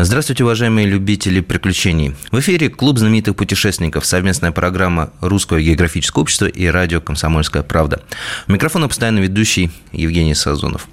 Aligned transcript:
Здравствуйте, 0.00 0.44
уважаемые 0.44 0.86
любители 0.86 1.40
приключений. 1.40 2.14
В 2.30 2.38
эфире 2.38 2.68
Клуб 2.68 2.98
знаменитых 2.98 3.34
путешественников, 3.34 4.06
совместная 4.06 4.52
программа 4.52 5.10
Русского 5.20 5.60
географического 5.60 6.22
общества 6.22 6.46
и 6.46 6.66
радио 6.66 7.00
«Комсомольская 7.00 7.64
правда». 7.64 8.00
У 8.46 8.52
микрофона 8.52 8.86
постоянно 8.86 9.18
ведущий 9.18 9.72
Евгений 9.90 10.34
Сазонов. 10.34 10.86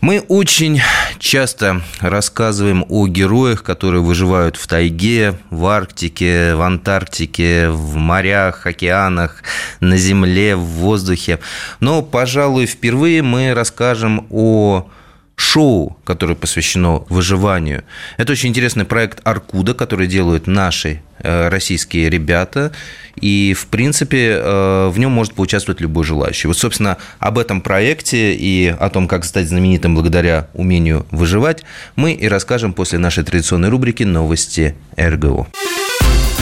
Мы 0.00 0.24
очень 0.26 0.80
часто 1.20 1.82
рассказываем 2.00 2.84
о 2.88 3.06
героях, 3.06 3.62
которые 3.62 4.02
выживают 4.02 4.56
в 4.56 4.66
тайге, 4.66 5.38
в 5.50 5.66
Арктике, 5.66 6.56
в 6.56 6.62
Антарктике, 6.62 7.68
в 7.68 7.94
морях, 7.94 8.66
океанах, 8.66 9.44
на 9.78 9.96
земле, 9.96 10.56
в 10.56 10.64
воздухе. 10.64 11.38
Но, 11.78 12.02
пожалуй, 12.02 12.66
впервые 12.66 13.22
мы 13.22 13.54
расскажем 13.54 14.26
о 14.30 14.90
шоу, 15.40 15.96
которое 16.04 16.34
посвящено 16.34 17.02
выживанию. 17.08 17.82
Это 18.18 18.32
очень 18.32 18.50
интересный 18.50 18.84
проект 18.84 19.20
«Аркуда», 19.26 19.72
который 19.74 20.06
делают 20.06 20.46
наши 20.46 21.00
э, 21.18 21.48
российские 21.48 22.10
ребята, 22.10 22.72
и, 23.16 23.54
в 23.54 23.66
принципе, 23.66 24.36
э, 24.36 24.88
в 24.88 24.98
нем 24.98 25.12
может 25.12 25.34
поучаствовать 25.34 25.80
любой 25.80 26.04
желающий. 26.04 26.46
Вот, 26.46 26.58
собственно, 26.58 26.98
об 27.18 27.38
этом 27.38 27.62
проекте 27.62 28.34
и 28.34 28.68
о 28.68 28.90
том, 28.90 29.08
как 29.08 29.24
стать 29.24 29.48
знаменитым 29.48 29.94
благодаря 29.94 30.48
умению 30.52 31.06
выживать, 31.10 31.64
мы 31.96 32.12
и 32.12 32.28
расскажем 32.28 32.74
после 32.74 32.98
нашей 32.98 33.24
традиционной 33.24 33.70
рубрики 33.70 34.02
«Новости 34.02 34.74
РГО». 34.98 35.48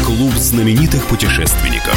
Клуб 0.04 0.34
знаменитых 0.34 1.06
путешественников. 1.06 1.96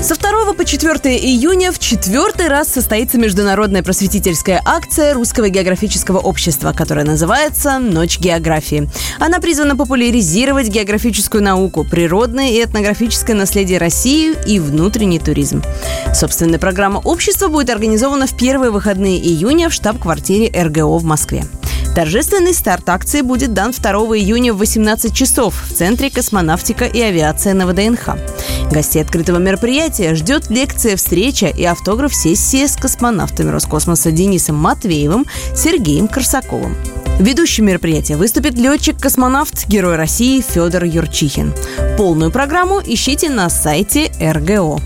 Со 0.00 0.14
2 0.14 0.44
по 0.45 0.45
4 0.66 1.16
июня 1.16 1.70
в 1.70 1.78
четвертый 1.78 2.48
раз 2.48 2.66
состоится 2.66 3.18
международная 3.18 3.84
просветительская 3.84 4.60
акция 4.64 5.14
Русского 5.14 5.48
географического 5.48 6.18
общества, 6.18 6.72
которая 6.72 7.04
называется 7.04 7.78
«Ночь 7.78 8.18
географии». 8.18 8.90
Она 9.20 9.38
призвана 9.38 9.76
популяризировать 9.76 10.66
географическую 10.66 11.40
науку, 11.44 11.86
природное 11.88 12.50
и 12.50 12.64
этнографическое 12.64 13.36
наследие 13.36 13.78
России 13.78 14.34
и 14.44 14.58
внутренний 14.58 15.20
туризм. 15.20 15.62
Собственная 16.12 16.58
программа 16.58 16.98
общества 16.98 17.46
будет 17.46 17.70
организована 17.70 18.26
в 18.26 18.36
первые 18.36 18.72
выходные 18.72 19.20
июня 19.20 19.68
в 19.68 19.72
штаб-квартире 19.72 20.50
РГО 20.52 20.98
в 20.98 21.04
Москве. 21.04 21.44
Торжественный 21.96 22.52
старт 22.52 22.90
акции 22.90 23.22
будет 23.22 23.54
дан 23.54 23.72
2 23.72 23.90
июня 24.18 24.52
в 24.52 24.58
18 24.58 25.14
часов 25.14 25.54
в 25.66 25.72
Центре 25.72 26.10
космонавтика 26.10 26.84
и 26.84 27.00
авиация 27.00 27.54
на 27.54 27.66
ВДНХ. 27.66 28.18
Гостей 28.70 29.00
открытого 29.00 29.38
мероприятия 29.38 30.14
ждет 30.14 30.50
лекция, 30.50 30.96
встреча 30.96 31.46
и 31.46 31.64
автограф-сессия 31.64 32.68
с 32.68 32.76
космонавтами 32.76 33.48
Роскосмоса 33.48 34.10
Денисом 34.10 34.56
Матвеевым, 34.56 35.24
Сергеем 35.54 36.06
Корсаковым. 36.06 36.76
Ведущим 37.18 37.64
мероприятия 37.64 38.16
выступит 38.16 38.58
летчик-космонавт, 38.58 39.66
герой 39.66 39.96
России 39.96 40.42
Федор 40.46 40.84
Юрчихин. 40.84 41.54
Полную 41.96 42.30
программу 42.30 42.82
ищите 42.84 43.30
на 43.30 43.48
сайте 43.48 44.12
РГО. 44.20 44.82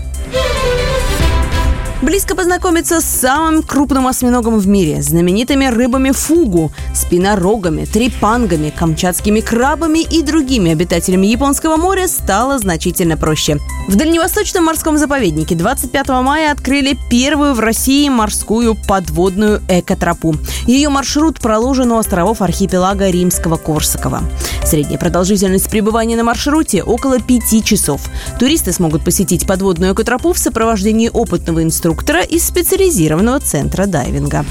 Близко 2.01 2.35
познакомиться 2.35 2.99
с 2.99 3.05
самым 3.05 3.61
крупным 3.61 4.07
осьминогом 4.07 4.57
в 4.57 4.67
мире, 4.67 5.03
знаменитыми 5.03 5.65
рыбами 5.67 6.09
фугу, 6.09 6.71
спинорогами, 6.95 7.85
трипангами, 7.85 8.71
камчатскими 8.75 9.39
крабами 9.39 9.99
и 9.99 10.23
другими 10.23 10.71
обитателями 10.71 11.27
Японского 11.27 11.77
моря 11.77 12.07
стало 12.07 12.57
значительно 12.57 13.17
проще. 13.17 13.59
В 13.87 13.95
Дальневосточном 13.95 14.65
морском 14.65 14.97
заповеднике 14.97 15.53
25 15.53 16.09
мая 16.23 16.51
открыли 16.51 16.97
первую 17.11 17.53
в 17.53 17.59
России 17.59 18.09
морскую 18.09 18.75
подводную 18.87 19.61
экотропу. 19.67 20.35
Ее 20.65 20.89
маршрут 20.89 21.39
проложен 21.39 21.91
у 21.91 21.99
островов 21.99 22.41
архипелага 22.41 23.11
Римского-Корсакова. 23.11 24.23
Средняя 24.65 24.97
продолжительность 24.97 25.69
пребывания 25.69 26.15
на 26.15 26.23
маршруте 26.23 26.81
около 26.81 27.19
пяти 27.19 27.63
часов. 27.63 28.01
Туристы 28.39 28.71
смогут 28.71 29.03
посетить 29.03 29.45
подводную 29.45 29.93
экотропу 29.93 30.33
в 30.33 30.39
сопровождении 30.39 31.09
опытного 31.09 31.61
инструктора 31.61 31.90
из 32.21 32.45
специализированного 32.45 33.39
центра 33.39 33.85
дайвинга. 33.85 34.45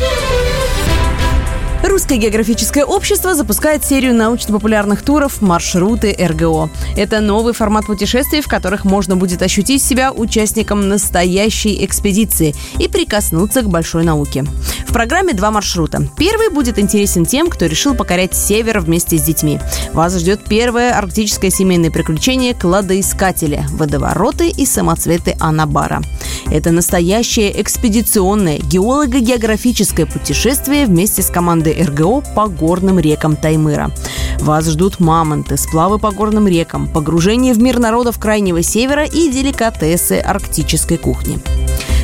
Русское 1.82 2.18
географическое 2.18 2.84
общество 2.84 3.34
запускает 3.34 3.84
серию 3.84 4.14
научно-популярных 4.14 5.02
туров 5.02 5.40
«Маршруты 5.40 6.14
РГО». 6.18 6.68
Это 6.94 7.20
новый 7.20 7.54
формат 7.54 7.86
путешествий, 7.86 8.42
в 8.42 8.48
которых 8.48 8.84
можно 8.84 9.16
будет 9.16 9.40
ощутить 9.40 9.82
себя 9.82 10.12
участником 10.12 10.88
настоящей 10.88 11.82
экспедиции 11.84 12.54
и 12.78 12.86
прикоснуться 12.86 13.62
к 13.62 13.70
большой 13.70 14.04
науке. 14.04 14.44
В 14.86 14.92
программе 14.92 15.32
два 15.32 15.50
маршрута. 15.50 16.06
Первый 16.18 16.50
будет 16.50 16.78
интересен 16.78 17.24
тем, 17.24 17.48
кто 17.48 17.64
решил 17.64 17.94
покорять 17.94 18.34
север 18.34 18.80
вместе 18.80 19.16
с 19.16 19.22
детьми. 19.22 19.58
Вас 19.94 20.18
ждет 20.18 20.44
первое 20.46 20.92
арктическое 20.92 21.50
семейное 21.50 21.90
приключение 21.90 22.52
«Кладоискатели»– 22.52 23.64
водовороты 23.70 24.50
и 24.50 24.66
самоцветы 24.66 25.34
Анабара. 25.40 26.02
Это 26.50 26.72
настоящее 26.72 27.60
экспедиционное 27.62 28.58
геолого-географическое 28.58 30.04
путешествие 30.04 30.86
вместе 30.86 31.22
с 31.22 31.30
командой 31.30 31.69
РГО 31.72 32.22
по 32.34 32.48
горным 32.48 32.98
рекам 32.98 33.36
Таймыра. 33.36 33.90
Вас 34.40 34.66
ждут 34.68 35.00
мамонты, 35.00 35.56
сплавы 35.56 35.98
по 35.98 36.10
горным 36.10 36.48
рекам, 36.48 36.88
погружение 36.88 37.52
в 37.52 37.58
мир 37.58 37.78
народов 37.78 38.18
Крайнего 38.18 38.62
Севера 38.62 39.04
и 39.04 39.30
деликатесы 39.30 40.18
арктической 40.18 40.96
кухни. 40.96 41.38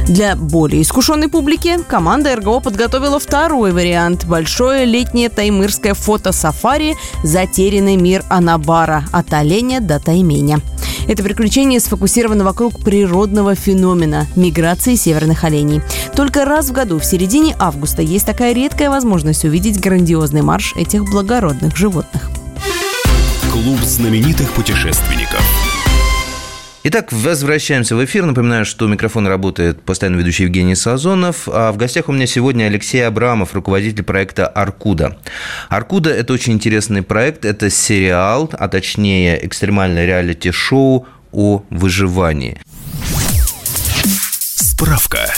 Для 0.06 0.36
более 0.36 0.82
искушенной 0.82 1.28
публики 1.28 1.78
команда 1.88 2.36
РГО 2.36 2.60
подготовила 2.60 3.18
второй 3.18 3.72
вариант– 3.72 4.24
большое 4.26 4.84
летнее 4.84 5.28
таймырское 5.28 5.94
фото-сафари 5.94 6.96
«Затерянный 7.24 7.96
мир 7.96 8.22
Анабара» 8.28 9.04
от 9.10 9.32
оленя 9.32 9.80
до 9.80 9.98
тайменя. 9.98 10.60
Это 11.08 11.24
приключение 11.24 11.80
сфокусировано 11.80 12.44
вокруг 12.44 12.78
природного 12.84 13.56
феномена– 13.56 14.26
миграции 14.36 14.94
северных 14.94 15.42
оленей. 15.42 15.82
Только 16.14 16.44
раз 16.44 16.68
в 16.68 16.72
году, 16.72 17.00
в 17.00 17.04
середине 17.04 17.56
августа, 17.58 18.00
есть 18.00 18.26
такая 18.26 18.54
редкая 18.54 18.90
возможность 18.90 19.44
увидеть 19.44 19.80
грандиозный 19.80 20.42
марш 20.42 20.72
этих 20.76 21.04
благородных 21.10 21.76
животных. 21.76 22.30
Клуб 23.50 23.80
знаменитых 23.80 24.52
путешественников. 24.52 25.65
Итак, 26.88 27.10
возвращаемся 27.10 27.96
в 27.96 28.04
эфир. 28.04 28.26
Напоминаю, 28.26 28.64
что 28.64 28.84
у 28.84 28.88
микрофона 28.88 29.28
работает 29.28 29.82
постоянно 29.82 30.18
ведущий 30.18 30.44
Евгений 30.44 30.76
Сазонов. 30.76 31.48
А 31.48 31.72
в 31.72 31.76
гостях 31.76 32.08
у 32.08 32.12
меня 32.12 32.28
сегодня 32.28 32.66
Алексей 32.66 33.04
Абрамов, 33.04 33.54
руководитель 33.54 34.04
проекта 34.04 34.46
«Аркуда». 34.46 35.18
«Аркуда»– 35.68 36.10
это 36.14 36.32
очень 36.32 36.52
интересный 36.52 37.02
проект. 37.02 37.44
Это 37.44 37.70
сериал, 37.70 38.48
а 38.52 38.68
точнее 38.68 39.44
экстремальное 39.44 40.06
реалити-шоу 40.06 41.08
о 41.32 41.64
выживании. 41.70 42.60
Справка. 44.54 45.28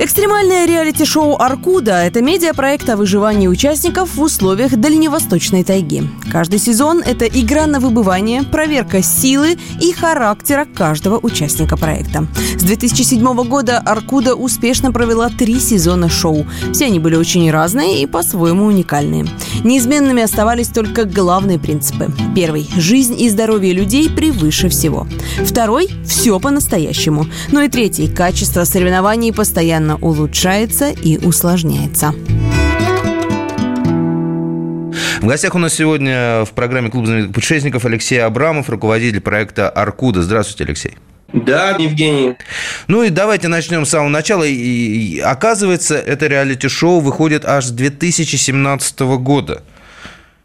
Экстремальное 0.00 0.66
реалити-шоу 0.66 1.36
«Аркуда»– 1.38 2.02
это 2.04 2.20
медиапроект 2.20 2.88
о 2.90 2.96
выживании 2.96 3.46
участников 3.46 4.16
в 4.16 4.20
условиях 4.20 4.76
дальневосточной 4.76 5.62
тайги. 5.62 6.02
Каждый 6.32 6.58
сезон– 6.58 7.00
это 7.06 7.26
игра 7.26 7.66
на 7.66 7.78
выбывание, 7.78 8.42
проверка 8.42 9.02
силы 9.02 9.56
и 9.80 9.92
характера 9.92 10.66
каждого 10.66 11.20
участника 11.22 11.76
проекта. 11.76 12.26
С 12.58 12.64
2007 12.64 13.22
года 13.44 13.78
«Аркуда» 13.78 14.34
успешно 14.34 14.90
провела 14.90 15.28
три 15.28 15.60
сезона 15.60 16.08
шоу. 16.08 16.44
Все 16.72 16.86
они 16.86 16.98
были 16.98 17.14
очень 17.14 17.48
разные 17.52 18.02
и 18.02 18.06
по-своему 18.06 18.66
уникальные. 18.66 19.26
Неизменными 19.62 20.24
оставались 20.24 20.68
только 20.68 21.04
главные 21.04 21.60
принципы. 21.60 22.10
Первый– 22.34 22.68
жизнь 22.76 23.18
и 23.18 23.30
здоровье 23.30 23.72
людей 23.72 24.10
превыше 24.10 24.68
всего. 24.68 25.06
Второй– 25.44 25.88
все 26.04 26.40
по-настоящему. 26.40 27.26
Ну 27.52 27.60
и 27.60 27.68
третий– 27.68 28.08
качество 28.14 28.64
соревнований 28.64 29.32
постоянно 29.32 29.83
постоянно 29.84 29.96
улучшается 29.96 30.90
и 30.90 31.18
усложняется. 31.18 32.14
В 35.20 35.26
гостях 35.26 35.54
у 35.54 35.58
нас 35.58 35.74
сегодня 35.74 36.44
в 36.44 36.50
программе 36.50 36.90
«Клуб 36.90 37.06
знаменитых 37.06 37.34
путешественников» 37.34 37.84
Алексей 37.84 38.18
Абрамов, 38.18 38.68
руководитель 38.68 39.20
проекта 39.20 39.70
«Аркуда». 39.70 40.22
Здравствуйте, 40.22 40.64
Алексей. 40.64 40.98
Да, 41.32 41.70
Евгений. 41.78 42.36
Ну 42.88 43.02
и 43.02 43.10
давайте 43.10 43.48
начнем 43.48 43.84
с 43.84 43.90
самого 43.90 44.08
начала. 44.08 44.44
И, 44.44 45.18
оказывается, 45.18 45.96
это 45.96 46.26
реалити-шоу 46.26 47.00
выходит 47.00 47.44
аж 47.44 47.64
с 47.64 47.70
2017 47.70 49.00
года. 49.00 49.62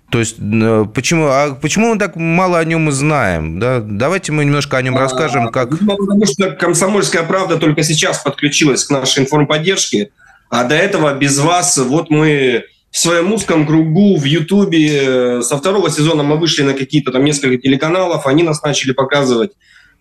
То 0.09 0.19
есть 0.19 0.37
э, 0.39 0.85
почему, 0.93 1.27
а 1.27 1.53
почему 1.53 1.93
мы 1.93 1.99
так 1.99 2.15
мало 2.15 2.57
о 2.57 2.65
нем 2.65 2.89
и 2.89 2.91
знаем? 2.91 3.59
Да? 3.59 3.79
Давайте 3.79 4.31
мы 4.31 4.43
немножко 4.43 4.77
о 4.77 4.81
нем 4.81 4.97
а, 4.97 5.01
расскажем, 5.01 5.49
как... 5.49 5.69
Ну, 5.81 5.95
потому 5.97 6.25
что 6.25 6.51
«Комсомольская 6.51 7.23
правда» 7.23 7.57
только 7.57 7.83
сейчас 7.83 8.19
подключилась 8.19 8.85
к 8.85 8.89
нашей 8.89 9.23
информподдержке, 9.23 10.09
а 10.49 10.63
до 10.63 10.75
этого 10.75 11.13
без 11.13 11.37
вас 11.37 11.77
вот 11.77 12.09
мы 12.09 12.65
в 12.91 12.97
своем 12.97 13.31
узком 13.31 13.67
кругу 13.67 14.17
в 14.17 14.23
Ютубе 14.23 15.01
э, 15.03 15.41
со 15.43 15.57
второго 15.57 15.91
сезона 15.91 16.23
мы 16.23 16.37
вышли 16.37 16.63
на 16.63 16.73
какие-то 16.73 17.11
там 17.11 17.23
несколько 17.23 17.57
телеканалов, 17.57 18.25
они 18.25 18.41
нас 18.41 18.63
начали 18.63 18.93
показывать. 18.93 19.51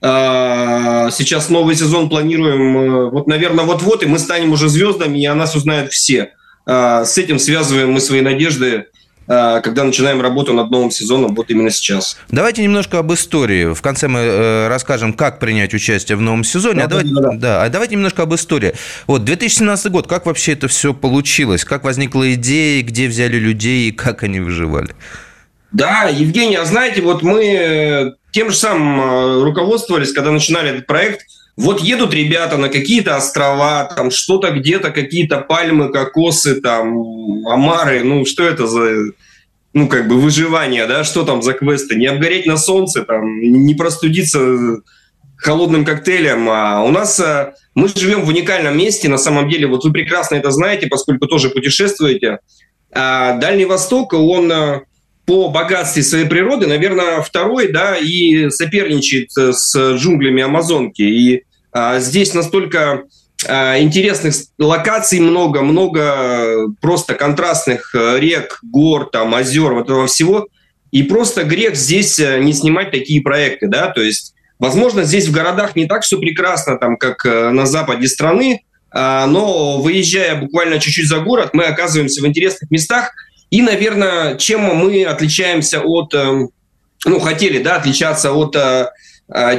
А, 0.01 1.11
сейчас 1.11 1.51
новый 1.51 1.75
сезон 1.75 2.09
планируем, 2.09 2.79
э, 2.79 3.11
вот, 3.11 3.27
наверное, 3.27 3.65
вот-вот, 3.65 4.03
и 4.03 4.07
мы 4.07 4.19
станем 4.19 4.53
уже 4.53 4.69
звездами, 4.69 5.19
и 5.19 5.27
о 5.27 5.35
нас 5.35 5.55
узнают 5.55 5.93
все. 5.93 6.31
А, 6.67 7.05
с 7.05 7.19
этим 7.19 7.39
связываем 7.39 7.93
мы 7.93 8.01
свои 8.01 8.23
надежды 8.23 8.87
когда 9.29 9.85
начинаем 9.85 10.23
работу 10.23 10.55
над 10.55 10.71
новым 10.71 10.91
сезоном, 10.91 11.35
вот 11.35 11.51
именно 11.51 11.71
сейчас. 11.71 12.17
Давайте 12.31 12.63
немножко 12.63 12.99
об 12.99 13.13
истории. 13.13 13.75
В 13.75 13.83
конце 13.83 14.09
мы 14.09 14.21
э, 14.21 14.69
расскажем, 14.69 15.13
как 15.13 15.39
принять 15.39 15.75
участие 15.75 16.17
в 16.17 16.23
новом 16.23 16.45
сезоне. 16.45 16.81
Да, 16.81 16.85
а, 16.85 16.89
давайте, 16.89 17.11
да, 17.15 17.21
да. 17.21 17.31
Да, 17.33 17.63
а 17.63 17.69
давайте 17.69 17.95
немножко 17.97 18.23
об 18.23 18.35
истории. 18.35 18.73
Вот 19.07 19.25
2017 19.25 19.93
год, 19.93 20.07
как 20.07 20.27
вообще 20.27 20.53
это 20.53 20.69
все 20.69 20.95
получилось? 20.95 21.65
Как 21.65 21.85
возникла 21.85 22.33
идея, 22.35 22.83
где 22.83 23.07
взяли 23.07 23.37
людей 23.37 23.89
и 23.89 23.93
как 23.93 24.23
они 24.23 24.41
выживали? 24.41 24.95
Да, 25.73 26.09
Евгений, 26.09 26.57
а 26.57 26.65
знаете, 26.65 27.03
вот 27.03 27.23
мы 27.23 28.15
тем 28.31 28.51
же 28.51 28.57
самым 28.57 29.01
э, 29.01 29.43
руководствовались, 29.45 30.13
когда 30.13 30.31
начинали 30.31 30.71
этот 30.71 30.87
проект– 30.87 31.27
вот 31.59 31.81
едут 31.81 32.15
ребята 32.15 32.57
на 32.57 32.69
какие-то 32.69 33.17
острова, 33.17 33.85
там 33.85 34.13
что-то 34.13 34.53
где-то, 34.53 34.91
какие-то 34.91 35.39
пальмы, 35.41 35.91
кокосы, 35.91 36.61
там, 36.61 37.47
омары, 37.47 38.05
ну 38.05 38.25
что 38.25 38.45
это 38.45 38.69
за, 38.69 39.13
ну 39.73 39.89
как 39.89 40.07
бы 40.07 40.21
выживание, 40.21 40.87
да, 40.87 41.03
что 41.03 41.25
там 41.25 41.43
за 41.43 41.55
квесты, 41.55 41.97
не 41.97 42.07
обгореть 42.07 42.47
на 42.47 42.57
солнце, 42.57 43.03
там, 43.03 43.41
не 43.41 43.75
простудиться 43.75 44.39
холодным 45.37 45.85
коктейлем, 45.85 46.49
а 46.49 46.85
у 46.85 46.91
нас 46.93 47.19
э, 47.19 47.53
мы 47.75 47.89
живем 47.89 48.25
в 48.25 48.29
уникальном 48.29 48.79
месте, 48.79 49.09
на 49.09 49.19
самом 49.19 49.49
деле, 49.49 49.67
вот 49.67 49.85
вы 49.85 49.93
прекрасно 49.93 50.37
это 50.37 50.53
знаете, 50.53 50.87
поскольку 50.87 51.27
тоже 51.27 51.51
путешествуете. 51.51 52.39
А 52.93 53.37
Дальний 53.37 53.65
Восток, 53.65 54.13
он 54.13 54.51
э, 54.51 54.81
по 55.27 55.49
богатству 55.49 56.03
своей 56.03 56.27
природы, 56.27 56.69
наверное, 56.69 57.21
второй, 57.21 57.73
да, 57.73 57.97
и 57.97 58.49
соперничает 58.51 59.31
с 59.33 59.95
джунглями 59.97 60.43
Амазонки. 60.43 61.03
И 61.03 61.45
здесь 61.99 62.35
настолько 62.35 63.05
а, 63.47 63.79
интересных 63.79 64.35
локаций 64.59 65.21
много, 65.21 65.63
много 65.63 66.69
просто 66.81 67.15
контрастных 67.15 67.95
э, 67.95 68.19
рек, 68.19 68.59
гор, 68.63 69.09
там, 69.11 69.35
озер, 69.35 69.75
вот 69.75 69.85
этого 69.85 70.09
всего. 70.09 70.49
И 70.91 71.05
просто 71.05 71.45
грех 71.45 71.77
здесь 71.77 72.19
э, 72.19 72.41
не 72.41 72.53
снимать 72.53 72.91
такие 72.91 73.23
проекты, 73.23 73.69
да, 73.69 73.89
то 73.91 74.01
есть, 74.01 74.35
возможно, 74.59 75.05
здесь 75.05 75.29
в 75.29 75.33
городах 75.33 75.77
не 75.77 75.87
так 75.87 76.03
все 76.03 76.19
прекрасно, 76.19 76.79
там, 76.79 76.97
как 76.97 77.25
э, 77.27 77.51
на 77.51 77.65
западе 77.65 78.09
страны, 78.09 78.65
а, 78.91 79.27
но 79.27 79.81
выезжая 79.81 80.35
буквально 80.35 80.81
чуть-чуть 80.81 81.09
за 81.09 81.21
город, 81.21 81.51
мы 81.53 81.65
оказываемся 81.65 82.23
в 82.23 82.27
интересных 82.27 82.71
местах. 82.73 83.13
И, 83.51 83.63
наверное, 83.63 84.37
чем 84.37 84.63
мы 84.63 85.05
отличаемся 85.05 85.81
от, 85.81 86.13
ну, 86.13 87.21
хотели, 87.21 87.63
да, 87.63 87.77
отличаться 87.77 88.33
от 88.33 88.57
а, 88.57 88.91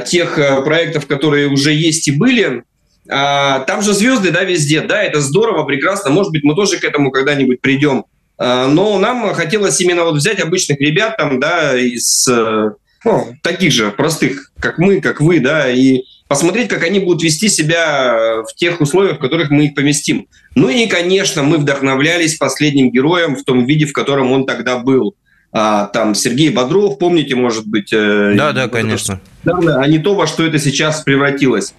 тех 0.04 0.38
э, 0.38 0.62
проектов, 0.62 1.06
которые 1.06 1.48
уже 1.48 1.72
есть 1.72 2.08
и 2.08 2.12
были. 2.12 2.64
А, 3.08 3.60
там 3.60 3.82
же 3.82 3.92
звезды, 3.92 4.30
да, 4.30 4.44
везде, 4.44 4.82
да, 4.82 5.02
это 5.02 5.20
здорово, 5.20 5.64
прекрасно. 5.64 6.10
Может 6.10 6.32
быть, 6.32 6.44
мы 6.44 6.54
тоже 6.54 6.78
к 6.78 6.84
этому 6.84 7.10
когда-нибудь 7.10 7.60
придем. 7.60 8.04
А, 8.38 8.66
но 8.66 8.98
нам 8.98 9.32
хотелось 9.34 9.80
именно 9.80 10.04
вот 10.04 10.16
взять 10.16 10.40
обычных 10.40 10.80
ребят 10.80 11.16
там, 11.16 11.40
да, 11.40 11.78
из 11.78 12.26
э, 12.28 12.70
ну, 13.04 13.34
таких 13.42 13.72
же 13.72 13.90
простых, 13.90 14.52
как 14.58 14.78
мы, 14.78 15.00
как 15.00 15.20
вы, 15.20 15.40
да, 15.40 15.70
и 15.70 16.02
посмотреть, 16.28 16.68
как 16.68 16.84
они 16.84 17.00
будут 17.00 17.22
вести 17.22 17.48
себя 17.48 18.42
в 18.48 18.54
тех 18.54 18.80
условиях, 18.80 19.16
в 19.16 19.20
которых 19.20 19.50
мы 19.50 19.66
их 19.66 19.74
поместим. 19.74 20.26
Ну 20.54 20.68
и, 20.68 20.86
конечно, 20.86 21.42
мы 21.42 21.58
вдохновлялись 21.58 22.36
последним 22.36 22.90
героем 22.90 23.36
в 23.36 23.44
том 23.44 23.66
виде, 23.66 23.86
в 23.86 23.92
котором 23.92 24.32
он 24.32 24.46
тогда 24.46 24.78
был 24.78 25.14
а, 25.52 25.86
там 25.86 26.14
Сергей 26.14 26.50
Бодров, 26.50 26.98
помните, 26.98 27.34
может 27.34 27.66
быть? 27.66 27.92
Э, 27.92 28.34
да, 28.36 28.52
да, 28.52 28.68
конечно. 28.68 29.20
Это, 29.44 29.80
а 29.80 29.86
не 29.86 29.98
то, 29.98 30.14
во 30.14 30.26
что 30.26 30.44
это 30.44 30.58
сейчас 30.58 31.02
превратилось. 31.02 31.74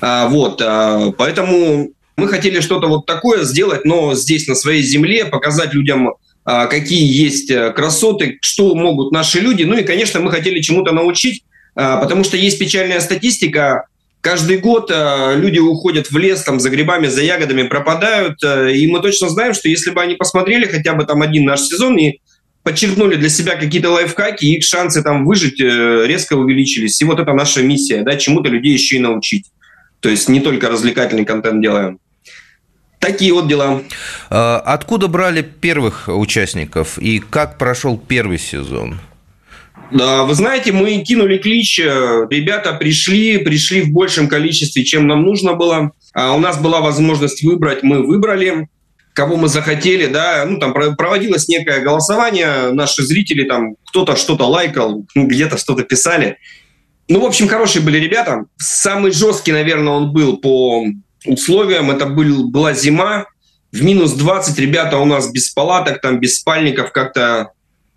А, 0.00 0.28
вот, 0.28 0.60
а, 0.60 1.12
поэтому 1.12 1.90
мы 2.16 2.28
хотели 2.28 2.60
что-то 2.60 2.88
вот 2.88 3.06
такое 3.06 3.44
сделать, 3.44 3.84
но 3.84 4.14
здесь, 4.14 4.48
на 4.48 4.54
своей 4.54 4.82
земле, 4.82 5.24
показать 5.24 5.72
людям, 5.72 6.14
а, 6.44 6.66
какие 6.66 7.04
есть 7.04 7.50
э, 7.50 7.70
красоты, 7.70 8.38
что 8.42 8.74
могут 8.74 9.12
наши 9.12 9.38
люди. 9.38 9.62
Ну 9.62 9.76
и, 9.76 9.84
конечно, 9.84 10.18
мы 10.18 10.30
хотели 10.30 10.60
чему-то 10.60 10.92
научить, 10.92 11.44
а, 11.76 11.98
потому 11.98 12.24
что 12.24 12.36
есть 12.36 12.58
печальная 12.58 13.00
статистика, 13.00 13.86
Каждый 14.22 14.58
год 14.58 14.88
э, 14.88 15.34
люди 15.36 15.58
уходят 15.58 16.12
в 16.12 16.16
лес 16.16 16.44
там, 16.44 16.60
за 16.60 16.70
грибами, 16.70 17.08
за 17.08 17.22
ягодами, 17.22 17.64
пропадают. 17.64 18.38
Э, 18.44 18.72
и 18.72 18.86
мы 18.86 19.00
точно 19.00 19.28
знаем, 19.28 19.52
что 19.52 19.68
если 19.68 19.90
бы 19.90 20.00
они 20.00 20.14
посмотрели 20.14 20.64
хотя 20.66 20.94
бы 20.94 21.04
там 21.04 21.22
один 21.22 21.44
наш 21.44 21.62
сезон 21.62 21.98
и 21.98 22.20
подчеркнули 22.62 23.16
для 23.16 23.28
себя 23.28 23.56
какие-то 23.56 23.90
лайфхаки, 23.90 24.44
их 24.44 24.64
шансы 24.64 25.02
там 25.02 25.24
выжить 25.24 25.60
э, 25.60 26.04
резко 26.06 26.34
увеличились. 26.34 27.00
И 27.00 27.04
вот 27.04 27.18
это 27.18 27.32
наша 27.32 27.62
миссия, 27.62 28.02
да, 28.02 28.16
чему-то 28.16 28.48
людей 28.48 28.72
еще 28.72 28.96
и 28.96 29.00
научить. 29.00 29.46
То 30.00 30.08
есть 30.08 30.28
не 30.28 30.40
только 30.40 30.68
развлекательный 30.68 31.24
контент 31.24 31.62
делаем. 31.62 31.98
Такие 32.98 33.32
вот 33.32 33.48
дела. 33.48 33.82
А 34.30 34.62
откуда 34.64 35.08
брали 35.08 35.42
первых 35.42 36.08
участников 36.08 36.98
и 36.98 37.18
как 37.18 37.58
прошел 37.58 37.98
первый 37.98 38.38
сезон? 38.38 39.00
Да, 39.90 40.22
вы 40.22 40.34
знаете, 40.34 40.72
мы 40.72 40.98
кинули 40.98 41.36
клич, 41.38 41.78
э, 41.80 42.26
ребята 42.30 42.72
пришли, 42.72 43.38
пришли 43.38 43.82
в 43.82 43.90
большем 43.90 44.28
количестве, 44.28 44.84
чем 44.84 45.06
нам 45.06 45.22
нужно 45.22 45.54
было. 45.54 45.92
А 46.14 46.32
у 46.32 46.38
нас 46.38 46.58
была 46.58 46.80
возможность 46.80 47.42
выбрать, 47.42 47.82
мы 47.82 48.06
выбрали 48.06 48.68
кого 49.14 49.36
мы 49.36 49.48
захотели, 49.48 50.06
да, 50.06 50.44
ну, 50.46 50.58
там 50.58 50.72
проводилось 50.72 51.48
некое 51.48 51.80
голосование, 51.80 52.72
наши 52.72 53.02
зрители 53.02 53.44
там, 53.44 53.76
кто-то 53.86 54.16
что-то 54.16 54.44
лайкал, 54.44 55.04
где-то 55.14 55.58
что-то 55.58 55.82
писали. 55.82 56.38
Ну, 57.08 57.20
в 57.20 57.24
общем, 57.24 57.48
хорошие 57.48 57.82
были 57.82 57.98
ребята. 57.98 58.44
Самый 58.56 59.12
жесткий, 59.12 59.52
наверное, 59.52 59.92
он 59.92 60.12
был 60.12 60.38
по 60.38 60.86
условиям. 61.26 61.90
Это 61.90 62.06
был, 62.06 62.48
была 62.48 62.72
зима, 62.72 63.26
в 63.72 63.82
минус 63.82 64.12
20 64.12 64.58
ребята 64.58 64.98
у 64.98 65.06
нас 65.06 65.32
без 65.32 65.48
палаток, 65.48 66.00
там 66.00 66.20
без 66.20 66.38
спальников 66.38 66.92
как-то... 66.92 67.52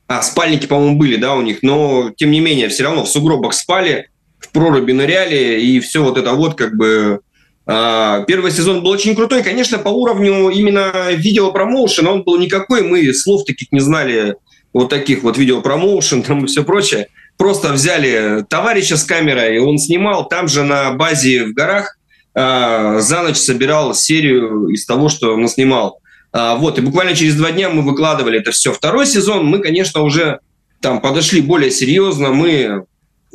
А, 0.07 0.21
спальники, 0.21 0.67
по-моему, 0.67 0.97
были, 0.97 1.15
да, 1.15 1.33
у 1.33 1.41
них, 1.41 1.63
но, 1.63 2.11
тем 2.15 2.29
не 2.29 2.39
менее, 2.39 2.69
все 2.69 2.83
равно 2.83 3.05
в 3.05 3.09
сугробах 3.09 3.53
спали, 3.53 4.09
в 4.39 4.51
проруби 4.51 4.91
ныряли, 4.91 5.59
и 5.59 5.79
все 5.79 6.03
вот 6.03 6.19
это 6.19 6.33
вот 6.33 6.55
как 6.55 6.77
бы 6.77 7.21
первый 7.65 8.51
сезон 8.51 8.83
был 8.83 8.91
очень 8.91 9.15
крутой. 9.15 9.41
Конечно, 9.41 9.79
по 9.79 9.89
уровню 9.89 10.49
именно 10.49 11.11
видеопромоушена 11.11 12.11
он 12.11 12.23
был 12.23 12.37
никакой. 12.37 12.83
Мы 12.83 13.13
слов 13.13 13.43
таких 13.45 13.71
не 13.71 13.79
знали, 13.79 14.35
вот 14.75 14.89
таких 14.89 15.23
вот 15.23 15.37
видеопромоушен 15.37 16.21
там 16.21 16.43
и 16.43 16.47
все 16.47 16.63
прочее. 16.63 17.07
Просто 17.37 17.71
взяли 17.71 18.45
товарища 18.49 18.97
с 18.97 19.03
камерой, 19.03 19.59
он 19.59 19.77
снимал 19.77 20.27
там 20.27 20.47
же 20.47 20.63
на 20.63 20.91
базе 20.93 21.45
в 21.45 21.53
горах, 21.53 21.97
а, 22.33 22.99
за 22.99 23.23
ночь 23.23 23.37
собирал 23.37 23.93
серию 23.93 24.67
из 24.67 24.85
того, 24.85 25.07
что 25.07 25.33
он 25.33 25.47
снимал. 25.47 25.99
А, 26.33 26.55
вот, 26.55 26.77
и 26.77 26.81
буквально 26.81 27.15
через 27.15 27.35
два 27.35 27.51
дня 27.51 27.69
мы 27.69 27.81
выкладывали 27.83 28.39
это 28.39 28.51
все. 28.51 28.73
Второй 28.73 29.05
сезон 29.05 29.45
мы, 29.45 29.59
конечно, 29.59 30.01
уже 30.01 30.39
там 30.81 30.99
подошли 30.99 31.39
более 31.39 31.71
серьезно. 31.71 32.31
Мы 32.31 32.85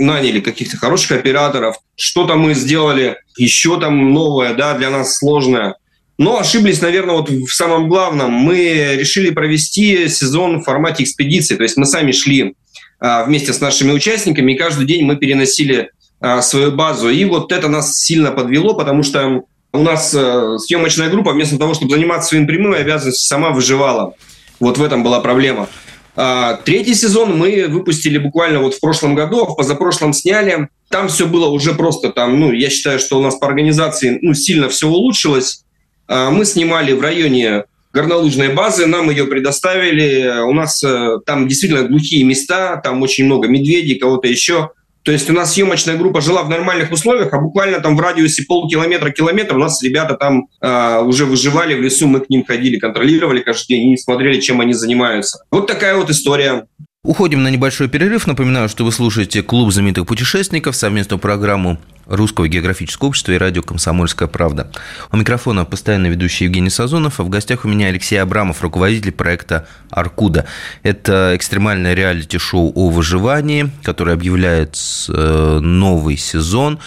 наняли 0.00 0.40
каких-то 0.40 0.76
хороших 0.76 1.12
операторов, 1.12 1.76
что-то 1.94 2.34
мы 2.34 2.54
сделали 2.54 3.18
еще 3.36 3.78
там 3.78 4.12
новое, 4.12 4.54
да, 4.54 4.74
для 4.74 4.90
нас 4.90 5.18
сложное. 5.18 5.76
Но 6.18 6.38
ошиблись, 6.38 6.82
наверное, 6.82 7.16
вот 7.16 7.30
в 7.30 7.48
самом 7.48 7.88
главном. 7.88 8.30
Мы 8.30 8.96
решили 8.98 9.30
провести 9.30 10.08
сезон 10.08 10.60
в 10.60 10.64
формате 10.64 11.04
экспедиции. 11.04 11.56
То 11.56 11.62
есть 11.62 11.78
мы 11.78 11.86
сами 11.86 12.12
шли 12.12 12.54
а, 12.98 13.24
вместе 13.24 13.54
с 13.54 13.60
нашими 13.60 13.92
участниками, 13.92 14.52
и 14.52 14.58
каждый 14.58 14.86
день 14.86 15.04
мы 15.04 15.16
переносили 15.16 15.90
а, 16.20 16.42
свою 16.42 16.72
базу. 16.72 17.08
И 17.08 17.24
вот 17.24 17.52
это 17.52 17.68
нас 17.68 17.98
сильно 17.98 18.32
подвело, 18.32 18.74
потому 18.74 19.02
что 19.02 19.44
у 19.72 19.82
нас 19.82 20.14
а, 20.14 20.58
съемочная 20.58 21.08
группа 21.08 21.32
вместо 21.32 21.56
того, 21.56 21.72
чтобы 21.72 21.94
заниматься 21.94 22.28
своими 22.28 22.46
прямыми 22.46 22.76
обязанностями, 22.76 23.26
сама 23.26 23.50
выживала. 23.50 24.14
Вот 24.58 24.76
в 24.76 24.82
этом 24.82 25.02
была 25.02 25.20
проблема. 25.20 25.68
А, 26.16 26.54
третий 26.54 26.94
сезон 26.94 27.38
мы 27.38 27.66
выпустили 27.68 28.18
буквально 28.18 28.60
вот 28.60 28.74
в 28.74 28.80
прошлом 28.80 29.14
году, 29.14 29.42
а 29.42 29.46
в 29.46 29.56
позапрошлом 29.56 30.12
сняли. 30.12 30.68
Там 30.88 31.08
все 31.08 31.26
было 31.26 31.46
уже 31.46 31.74
просто 31.74 32.10
там, 32.10 32.38
ну, 32.38 32.52
я 32.52 32.68
считаю, 32.68 32.98
что 32.98 33.18
у 33.18 33.22
нас 33.22 33.36
по 33.36 33.46
организации 33.46 34.18
ну, 34.20 34.34
сильно 34.34 34.68
все 34.68 34.88
улучшилось. 34.88 35.64
А, 36.08 36.30
мы 36.30 36.44
снимали 36.44 36.92
в 36.92 37.00
районе 37.00 37.64
горнолыжной 37.92 38.54
базы, 38.54 38.86
нам 38.86 39.10
ее 39.10 39.26
предоставили. 39.26 40.42
У 40.42 40.52
нас 40.52 40.82
э, 40.84 41.18
там 41.26 41.48
действительно 41.48 41.88
глухие 41.88 42.24
места, 42.24 42.80
там 42.82 43.02
очень 43.02 43.24
много 43.24 43.48
медведей, 43.48 43.98
кого-то 43.98 44.28
еще. 44.28 44.70
То 45.02 45.12
есть 45.12 45.30
у 45.30 45.32
нас 45.32 45.54
съемочная 45.54 45.96
группа 45.96 46.20
жила 46.20 46.42
в 46.42 46.50
нормальных 46.50 46.92
условиях, 46.92 47.32
а 47.32 47.40
буквально 47.40 47.80
там 47.80 47.96
в 47.96 48.00
радиусе 48.00 48.44
полкилометра-километра 48.44 49.54
у 49.54 49.58
нас 49.58 49.82
ребята 49.82 50.14
там 50.14 50.48
э, 50.60 51.00
уже 51.02 51.24
выживали 51.24 51.74
в 51.74 51.80
лесу, 51.80 52.06
мы 52.06 52.20
к 52.20 52.28
ним 52.28 52.44
ходили, 52.44 52.78
контролировали 52.78 53.40
каждый 53.40 53.68
день 53.68 53.92
и 53.92 53.96
смотрели, 53.96 54.40
чем 54.40 54.60
они 54.60 54.74
занимаются. 54.74 55.44
Вот 55.50 55.66
такая 55.66 55.96
вот 55.96 56.10
история. 56.10 56.66
Уходим 57.02 57.42
на 57.42 57.48
небольшой 57.48 57.88
перерыв. 57.88 58.26
Напоминаю, 58.26 58.68
что 58.68 58.84
вы 58.84 58.92
слушаете 58.92 59.42
«Клуб 59.42 59.72
знаменитых 59.72 60.06
путешественников», 60.06 60.76
совместную 60.76 61.18
программу 61.18 61.78
Русского 62.04 62.46
географического 62.46 63.08
общества 63.08 63.32
и 63.32 63.38
радио 63.38 63.62
«Комсомольская 63.62 64.28
правда». 64.28 64.70
У 65.10 65.16
микрофона 65.16 65.64
постоянно 65.64 66.08
ведущий 66.08 66.44
Евгений 66.44 66.68
Сазонов, 66.68 67.18
а 67.18 67.22
в 67.22 67.30
гостях 67.30 67.64
у 67.64 67.68
меня 67.68 67.86
Алексей 67.86 68.18
Абрамов, 68.18 68.60
руководитель 68.60 69.12
проекта 69.12 69.66
«Аркуда». 69.88 70.44
Это 70.82 71.32
экстремальное 71.34 71.94
реалити-шоу 71.94 72.70
о 72.74 72.90
выживании, 72.90 73.70
которое 73.82 74.12
объявляет 74.12 74.76
э, 75.08 75.58
новый 75.62 76.18
сезон, 76.18 76.80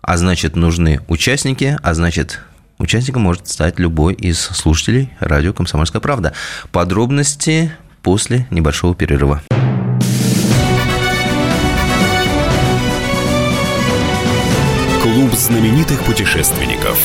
а 0.00 0.16
значит, 0.16 0.54
нужны 0.54 1.00
участники, 1.08 1.76
а 1.82 1.92
значит, 1.94 2.40
Участником 2.78 3.22
может 3.22 3.48
стать 3.48 3.78
любой 3.78 4.12
из 4.12 4.38
слушателей 4.38 5.10
радио 5.18 5.54
«Комсомольская 5.54 6.00
правда». 6.00 6.34
Подробности 6.72 7.72
после 8.06 8.46
небольшого 8.52 8.94
перерыва. 8.94 9.42
Клуб 15.02 15.32
знаменитых 15.32 16.04
путешественников. 16.04 16.96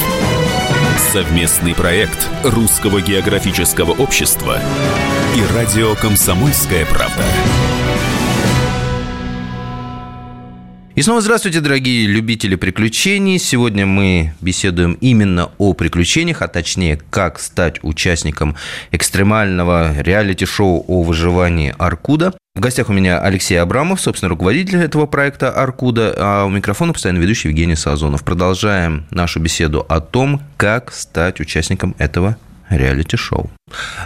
Совместный 1.12 1.74
проект 1.74 2.29
Русского 2.43 3.01
географического 3.01 3.93
общества 3.93 4.60
и 5.36 5.55
радио 5.55 5.96
«Комсомольская 5.96 6.86
правда». 6.86 7.24
И 10.93 11.01
снова 11.03 11.21
здравствуйте, 11.21 11.62
дорогие 11.62 12.05
любители 12.05 12.55
приключений. 12.55 13.39
Сегодня 13.39 13.86
мы 13.86 14.33
беседуем 14.41 14.98
именно 15.00 15.50
о 15.57 15.74
приключениях, 15.74 16.41
а 16.41 16.50
точнее, 16.50 17.00
как 17.10 17.39
стать 17.39 17.81
участником 17.81 18.57
экстремального 18.91 19.93
реалити-шоу 20.01 20.83
о 20.86 21.03
выживании 21.03 21.74
«Аркуда». 21.77 22.33
В 22.55 22.60
гостях 22.60 22.89
у 22.89 22.93
меня 22.93 23.21
Алексей 23.21 23.55
Абрамов, 23.55 24.01
собственно, 24.01 24.27
руководитель 24.27 24.79
этого 24.79 25.05
проекта 25.05 25.51
«Аркуда», 25.51 26.13
а 26.17 26.43
у 26.43 26.50
микрофона 26.50 26.91
постоянно 26.91 27.19
ведущий 27.19 27.48
Евгений 27.48 27.77
Сазонов. 27.77 28.25
Продолжаем 28.25 29.05
нашу 29.12 29.39
беседу 29.39 29.86
о 29.88 30.01
том, 30.01 30.41
как 30.57 30.91
стать 30.91 31.39
участником 31.39 31.95
этого 32.00 32.36
реалити-шоу. 32.69 33.50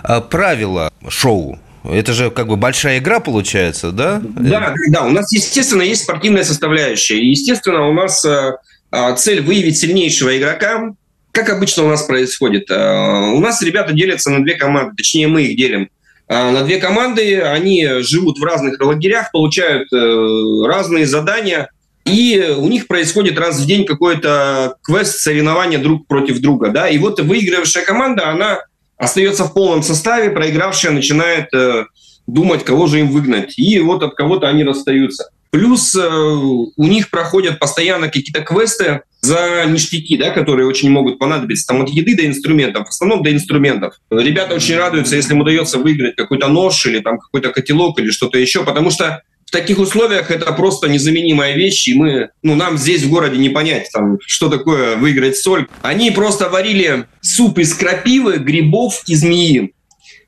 А, 0.04 0.22
правила 0.22 0.92
шоу 1.10 1.58
это 1.92 2.14
же 2.14 2.32
как 2.32 2.48
бы 2.48 2.56
большая 2.56 3.00
игра 3.00 3.20
получается, 3.20 3.92
да? 3.92 4.22
Да, 4.24 4.74
да. 4.90 5.04
У 5.04 5.10
нас, 5.10 5.32
естественно, 5.32 5.82
есть 5.82 6.04
спортивная 6.04 6.44
составляющая. 6.44 7.20
И, 7.20 7.28
естественно, 7.28 7.88
у 7.88 7.94
нас 7.94 8.24
э, 8.26 8.54
э, 8.92 9.16
цель 9.16 9.42
выявить 9.42 9.78
сильнейшего 9.78 10.38
игрока. 10.38 10.94
Как 11.32 11.50
обычно 11.50 11.84
у 11.84 11.90
нас 11.90 12.04
происходит? 12.04 12.70
Э, 12.70 13.32
у 13.32 13.40
нас 13.40 13.62
ребята 13.62 13.94
делятся 13.94 14.30
на 14.30 14.44
две 14.44 14.56
команды, 14.56 14.96
точнее 14.96 15.28
мы 15.28 15.44
их 15.44 15.58
делим 15.58 15.90
на 16.28 16.64
две 16.64 16.80
команды. 16.80 17.40
Они 17.42 17.88
живут 18.00 18.40
в 18.40 18.44
разных 18.44 18.82
лагерях, 18.82 19.32
получают 19.32 19.88
разные 19.92 21.06
задания. 21.06 21.70
И 22.04 22.56
у 22.58 22.68
них 22.68 22.88
происходит 22.88 23.38
раз 23.38 23.60
в 23.60 23.68
день 23.68 23.86
какой-то 23.86 24.78
квест, 24.82 25.20
соревнование 25.20 25.78
друг 25.78 26.08
против 26.08 26.40
друга. 26.40 26.70
Да? 26.70 26.90
И 26.90 26.98
вот 26.98 27.20
выигрывающая 27.20 27.84
команда, 27.84 28.30
она 28.30 28.62
остается 28.98 29.46
в 29.46 29.54
полном 29.54 29.84
составе, 29.84 30.30
проигравшая 30.30 30.92
начинает 30.92 31.54
э, 31.54 31.86
думать, 32.28 32.64
кого 32.64 32.88
же 32.88 33.00
им 33.00 33.10
выгнать. 33.10 33.58
И 33.58 33.80
вот 33.80 34.04
от 34.04 34.16
кого-то 34.16 34.48
они 34.48 34.64
расстаются. 34.64 35.30
Плюс 35.52 35.96
э, 35.96 36.02
у 36.06 36.74
них 36.78 37.10
проходят 37.10 37.60
постоянно 37.60 38.08
какие-то 38.08 38.42
квесты 38.42 39.02
за 39.22 39.66
ништяки, 39.68 40.18
да, 40.18 40.32
которые 40.32 40.68
очень 40.68 40.90
могут 40.90 41.18
понадобиться. 41.18 41.68
Там 41.68 41.82
от 41.82 41.90
еды 41.90 42.16
до 42.16 42.26
инструментов, 42.26 42.88
в 42.88 42.90
основном 42.90 43.24
до 43.24 43.32
инструментов. 43.32 43.96
Ребята 44.12 44.56
очень 44.56 44.76
радуются, 44.76 45.16
если 45.16 45.34
им 45.34 45.42
удается 45.42 45.78
выиграть 45.78 46.16
какой-то 46.16 46.48
нож 46.48 46.86
или 46.86 47.00
там 47.00 47.20
какой-то 47.20 47.52
котелок 47.52 48.00
или 48.00 48.10
что-то 48.12 48.38
еще, 48.38 48.64
потому 48.64 48.92
что 48.92 49.22
таких 49.56 49.80
условиях 49.80 50.32
это 50.32 50.52
просто 50.52 50.88
незаменимая 50.88 51.56
вещь, 51.56 51.88
и 51.88 51.94
мы, 51.94 52.30
ну, 52.44 52.56
нам 52.56 52.78
здесь 52.78 53.04
в 53.04 53.10
городе 53.10 53.38
не 53.38 53.50
понять, 53.50 53.90
там, 53.94 54.18
что 54.26 54.50
такое 54.50 54.98
выиграть 54.98 55.38
соль. 55.38 55.68
Они 55.82 56.12
просто 56.12 56.50
варили 56.50 57.06
суп 57.22 57.60
из 57.60 57.74
крапивы, 57.74 58.38
грибов 58.38 59.02
и 59.08 59.16
змеи. 59.16 59.74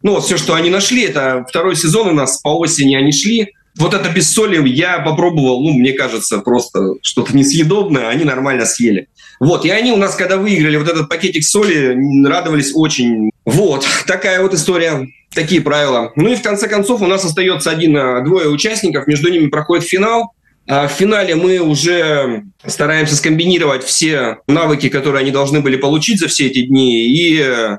Ну, 0.02 0.22
все, 0.22 0.38
что 0.38 0.54
они 0.54 0.70
нашли, 0.70 1.04
это 1.04 1.46
второй 1.48 1.76
сезон 1.76 2.08
у 2.08 2.14
нас, 2.14 2.40
по 2.42 2.58
осени 2.58 2.96
они 2.96 3.12
шли. 3.12 3.54
Вот 3.78 3.94
это 3.94 4.10
без 4.10 4.32
соли 4.32 4.68
я 4.70 5.00
попробовал, 5.00 5.62
ну, 5.62 5.74
мне 5.74 5.92
кажется, 5.92 6.40
просто 6.40 6.94
что-то 7.02 7.36
несъедобное, 7.36 8.08
они 8.08 8.24
нормально 8.24 8.66
съели. 8.66 9.08
Вот, 9.40 9.66
и 9.66 9.70
они 9.70 9.92
у 9.92 9.98
нас, 9.98 10.16
когда 10.16 10.38
выиграли 10.38 10.78
вот 10.78 10.88
этот 10.88 11.10
пакетик 11.10 11.44
соли, 11.44 11.98
радовались 12.28 12.72
очень. 12.74 13.32
Вот, 13.46 13.86
такая 14.08 14.42
вот 14.42 14.54
история 14.54 15.08
такие 15.34 15.62
правила. 15.62 16.12
Ну 16.16 16.30
и 16.30 16.36
в 16.36 16.42
конце 16.42 16.68
концов 16.68 17.02
у 17.02 17.08
нас 17.08 17.24
остается 17.24 17.70
один, 17.70 17.96
а, 17.98 18.22
двое 18.22 18.50
участников, 18.50 19.08
между 19.08 19.30
ними 19.30 19.48
проходит 19.48 19.86
финал. 19.86 20.34
А 20.70 20.88
в 20.88 20.92
финале 20.92 21.36
мы 21.36 21.60
уже 21.60 22.44
стараемся 22.66 23.16
скомбинировать 23.16 23.84
все 23.84 24.40
навыки, 24.48 24.90
которые 24.90 25.22
они 25.22 25.32
должны 25.32 25.62
были 25.62 25.78
получить 25.78 26.20
за 26.20 26.28
все 26.28 26.48
эти 26.48 26.66
дни, 26.66 27.08
и 27.08 27.42
э, 27.42 27.78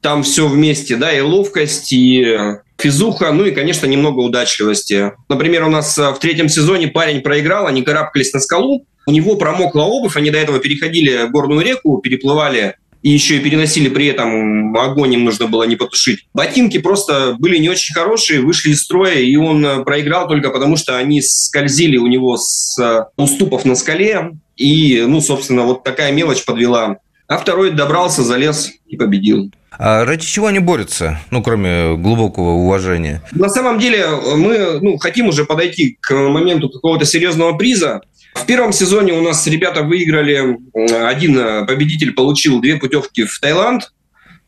там 0.00 0.22
все 0.22 0.46
вместе, 0.46 0.94
да, 0.94 1.12
и 1.12 1.20
ловкость, 1.20 1.92
и 1.92 2.38
физуха, 2.80 3.32
ну 3.32 3.44
и, 3.44 3.52
конечно, 3.52 3.86
немного 3.86 4.20
удачливости. 4.20 5.12
Например, 5.28 5.64
у 5.64 5.70
нас 5.70 5.96
э, 5.98 6.10
в 6.10 6.18
третьем 6.18 6.48
сезоне 6.48 6.88
парень 6.88 7.20
проиграл, 7.20 7.66
они 7.66 7.82
карабкались 7.82 8.32
на 8.32 8.40
скалу, 8.40 8.86
у 9.06 9.12
него 9.12 9.36
промокла 9.36 9.82
обувь, 9.82 10.16
они 10.16 10.30
до 10.30 10.38
этого 10.38 10.58
переходили 10.58 11.28
горную 11.28 11.60
реку, 11.62 11.98
переплывали 11.98 12.74
и 13.02 13.10
еще 13.10 13.36
и 13.36 13.40
переносили 13.40 13.88
при 13.88 14.06
этом 14.06 14.76
огонь, 14.76 15.14
им 15.14 15.24
нужно 15.24 15.46
было 15.46 15.64
не 15.64 15.76
потушить. 15.76 16.26
Ботинки 16.34 16.78
просто 16.78 17.34
были 17.38 17.56
не 17.56 17.68
очень 17.68 17.94
хорошие, 17.94 18.40
вышли 18.40 18.70
из 18.70 18.82
строя, 18.82 19.14
и 19.14 19.36
он 19.36 19.64
э, 19.64 19.84
проиграл 19.84 20.28
только 20.28 20.50
потому, 20.50 20.76
что 20.76 20.98
они 20.98 21.22
скользили 21.22 21.96
у 21.96 22.06
него 22.06 22.36
с 22.36 22.78
э, 22.78 23.04
уступов 23.16 23.64
на 23.64 23.74
скале, 23.74 24.32
и, 24.56 25.04
ну, 25.06 25.20
собственно, 25.20 25.62
вот 25.62 25.82
такая 25.82 26.12
мелочь 26.12 26.44
подвела. 26.44 26.98
А 27.30 27.38
второй 27.38 27.70
добрался, 27.70 28.24
залез 28.24 28.72
и 28.88 28.96
победил. 28.96 29.52
А 29.70 30.04
ради 30.04 30.26
чего 30.26 30.48
они 30.48 30.58
борются, 30.58 31.20
ну, 31.30 31.44
кроме 31.44 31.96
глубокого 31.96 32.54
уважения? 32.54 33.22
На 33.30 33.48
самом 33.48 33.78
деле 33.78 34.04
мы 34.36 34.80
ну, 34.80 34.98
хотим 34.98 35.28
уже 35.28 35.44
подойти 35.44 35.96
к 36.00 36.12
моменту 36.12 36.68
какого-то 36.68 37.04
серьезного 37.04 37.52
приза. 37.56 38.00
В 38.34 38.44
первом 38.46 38.72
сезоне 38.72 39.12
у 39.12 39.22
нас 39.22 39.46
ребята 39.46 39.84
выиграли, 39.84 40.58
один 40.74 41.38
э, 41.38 41.66
победитель 41.66 42.14
получил 42.14 42.60
две 42.60 42.78
путевки 42.78 43.22
в 43.22 43.38
Таиланд, 43.38 43.92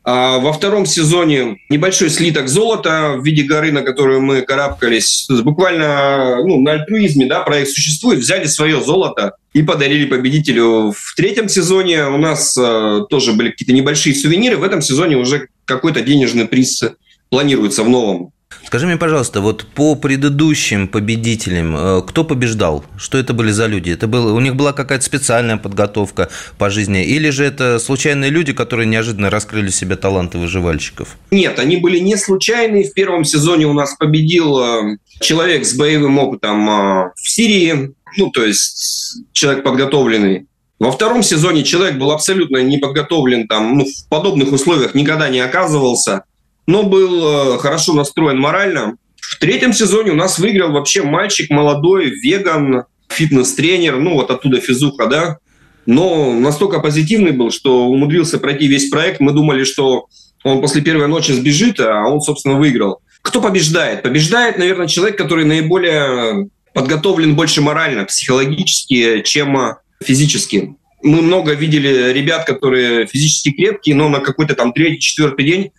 во 0.04 0.52
втором 0.52 0.84
сезоне 0.84 1.58
небольшой 1.68 2.10
слиток 2.10 2.48
золота 2.48 3.14
в 3.16 3.24
виде 3.24 3.44
горы, 3.44 3.70
на 3.70 3.82
которую 3.82 4.20
мы 4.20 4.42
карабкались, 4.42 5.28
буквально 5.44 6.38
ну, 6.44 6.60
на 6.60 6.72
альтруизме, 6.72 7.26
да, 7.26 7.42
проект 7.42 7.70
существует, 7.70 8.18
взяли 8.18 8.46
свое 8.46 8.82
золото 8.82 9.36
и 9.52 9.62
подарили 9.62 10.06
победителю. 10.06 10.92
В 10.92 11.14
третьем 11.14 11.48
сезоне 11.48 12.06
у 12.06 12.16
нас 12.16 12.56
э, 12.58 13.00
тоже 13.10 13.32
были 13.32 13.50
какие-то 13.50 13.72
небольшие 13.72 14.14
сувениры, 14.14 14.56
в 14.56 14.64
этом 14.64 14.82
сезоне 14.82 15.16
уже 15.16 15.48
какой-то 15.64 16.00
денежный 16.00 16.46
приз 16.46 16.82
планируется 17.28 17.82
в 17.82 17.88
новом. 17.88 18.32
Скажи 18.66 18.86
мне, 18.86 18.96
пожалуйста, 18.96 19.40
вот 19.40 19.66
по 19.66 19.94
предыдущим 19.94 20.88
победителям, 20.88 21.76
э, 21.76 22.02
кто 22.06 22.24
побеждал? 22.24 22.84
Что 22.96 23.18
это 23.18 23.34
были 23.34 23.50
за 23.50 23.66
люди? 23.66 23.90
Это 23.90 24.06
было, 24.06 24.32
у 24.32 24.40
них 24.40 24.56
была 24.56 24.72
какая-то 24.72 25.04
специальная 25.04 25.56
подготовка 25.56 26.30
по 26.58 26.70
жизни? 26.70 27.04
Или 27.04 27.30
же 27.30 27.44
это 27.44 27.78
случайные 27.78 28.30
люди, 28.30 28.52
которые 28.52 28.86
неожиданно 28.86 29.30
раскрыли 29.30 29.70
себе 29.70 29.96
таланты 29.96 30.38
выживальщиков? 30.38 31.16
Нет, 31.30 31.58
они 31.58 31.76
были 31.76 31.98
не 31.98 32.16
случайные. 32.16 32.84
В 32.84 32.94
первом 32.94 33.24
сезоне 33.24 33.66
у 33.66 33.72
нас 33.72 33.94
победил 33.98 34.58
э, 34.58 34.96
человек 35.20 35.66
с 35.66 35.74
боевым 35.74 36.18
опытом 36.18 36.68
э, 36.68 37.10
в 37.14 37.28
Сирии, 37.28 37.94
ну, 38.16 38.30
то 38.30 38.44
есть 38.44 39.18
человек 39.32 39.64
подготовленный. 39.64 40.46
Во 40.78 40.90
втором 40.90 41.22
сезоне 41.22 41.62
человек 41.62 41.96
был 41.96 42.10
абсолютно 42.10 42.58
не 42.58 42.78
подготовлен, 42.78 43.46
там, 43.46 43.78
ну, 43.78 43.84
в 43.84 44.08
подобных 44.08 44.52
условиях 44.52 44.94
никогда 44.94 45.28
не 45.28 45.38
оказывался 45.38 46.24
но 46.66 46.82
был 46.82 47.54
э, 47.54 47.58
хорошо 47.58 47.94
настроен 47.94 48.38
морально. 48.38 48.96
В 49.16 49.38
третьем 49.38 49.72
сезоне 49.72 50.12
у 50.12 50.16
нас 50.16 50.38
выиграл 50.38 50.72
вообще 50.72 51.02
мальчик 51.02 51.50
молодой, 51.50 52.10
веган, 52.10 52.84
фитнес-тренер, 53.08 53.98
ну 53.98 54.14
вот 54.14 54.30
оттуда 54.30 54.60
физуха, 54.60 55.06
да. 55.06 55.38
Но 55.86 56.32
настолько 56.32 56.80
позитивный 56.80 57.32
был, 57.32 57.50
что 57.50 57.86
умудрился 57.86 58.38
пройти 58.38 58.68
весь 58.68 58.88
проект. 58.88 59.20
Мы 59.20 59.32
думали, 59.32 59.64
что 59.64 60.06
он 60.44 60.60
после 60.60 60.82
первой 60.82 61.08
ночи 61.08 61.32
сбежит, 61.32 61.80
а 61.80 62.04
он, 62.06 62.20
собственно, 62.20 62.56
выиграл. 62.56 63.00
Кто 63.22 63.40
побеждает? 63.40 64.02
Побеждает, 64.02 64.58
наверное, 64.58 64.86
человек, 64.86 65.16
который 65.16 65.44
наиболее 65.44 66.48
подготовлен 66.74 67.34
больше 67.34 67.60
морально, 67.60 68.04
психологически, 68.04 69.22
чем 69.24 69.76
физически. 70.02 70.76
Мы 71.02 71.20
много 71.20 71.54
видели 71.54 72.12
ребят, 72.12 72.44
которые 72.44 73.06
физически 73.06 73.50
крепкие, 73.52 73.96
но 73.96 74.08
на 74.08 74.20
какой-то 74.20 74.54
там 74.54 74.72
третий, 74.72 75.00
четвертый 75.00 75.44
день 75.44 75.70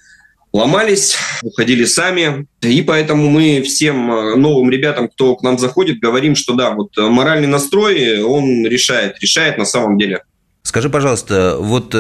ломались, 0.53 1.17
уходили 1.41 1.83
сами. 1.83 2.45
И 2.61 2.81
поэтому 2.83 3.29
мы 3.29 3.61
всем 3.63 4.11
э, 4.11 4.35
новым 4.35 4.69
ребятам, 4.69 5.09
кто 5.09 5.35
к 5.35 5.43
нам 5.43 5.57
заходит, 5.57 5.99
говорим, 5.99 6.35
что 6.35 6.53
да, 6.53 6.71
вот 6.71 6.95
моральный 6.95 7.47
настрой, 7.47 8.21
он 8.21 8.65
решает, 8.65 9.19
решает 9.19 9.57
на 9.57 9.65
самом 9.65 9.97
деле. 9.97 10.21
Скажи, 10.61 10.89
пожалуйста, 10.89 11.57
вот 11.59 11.93
э, 11.93 11.97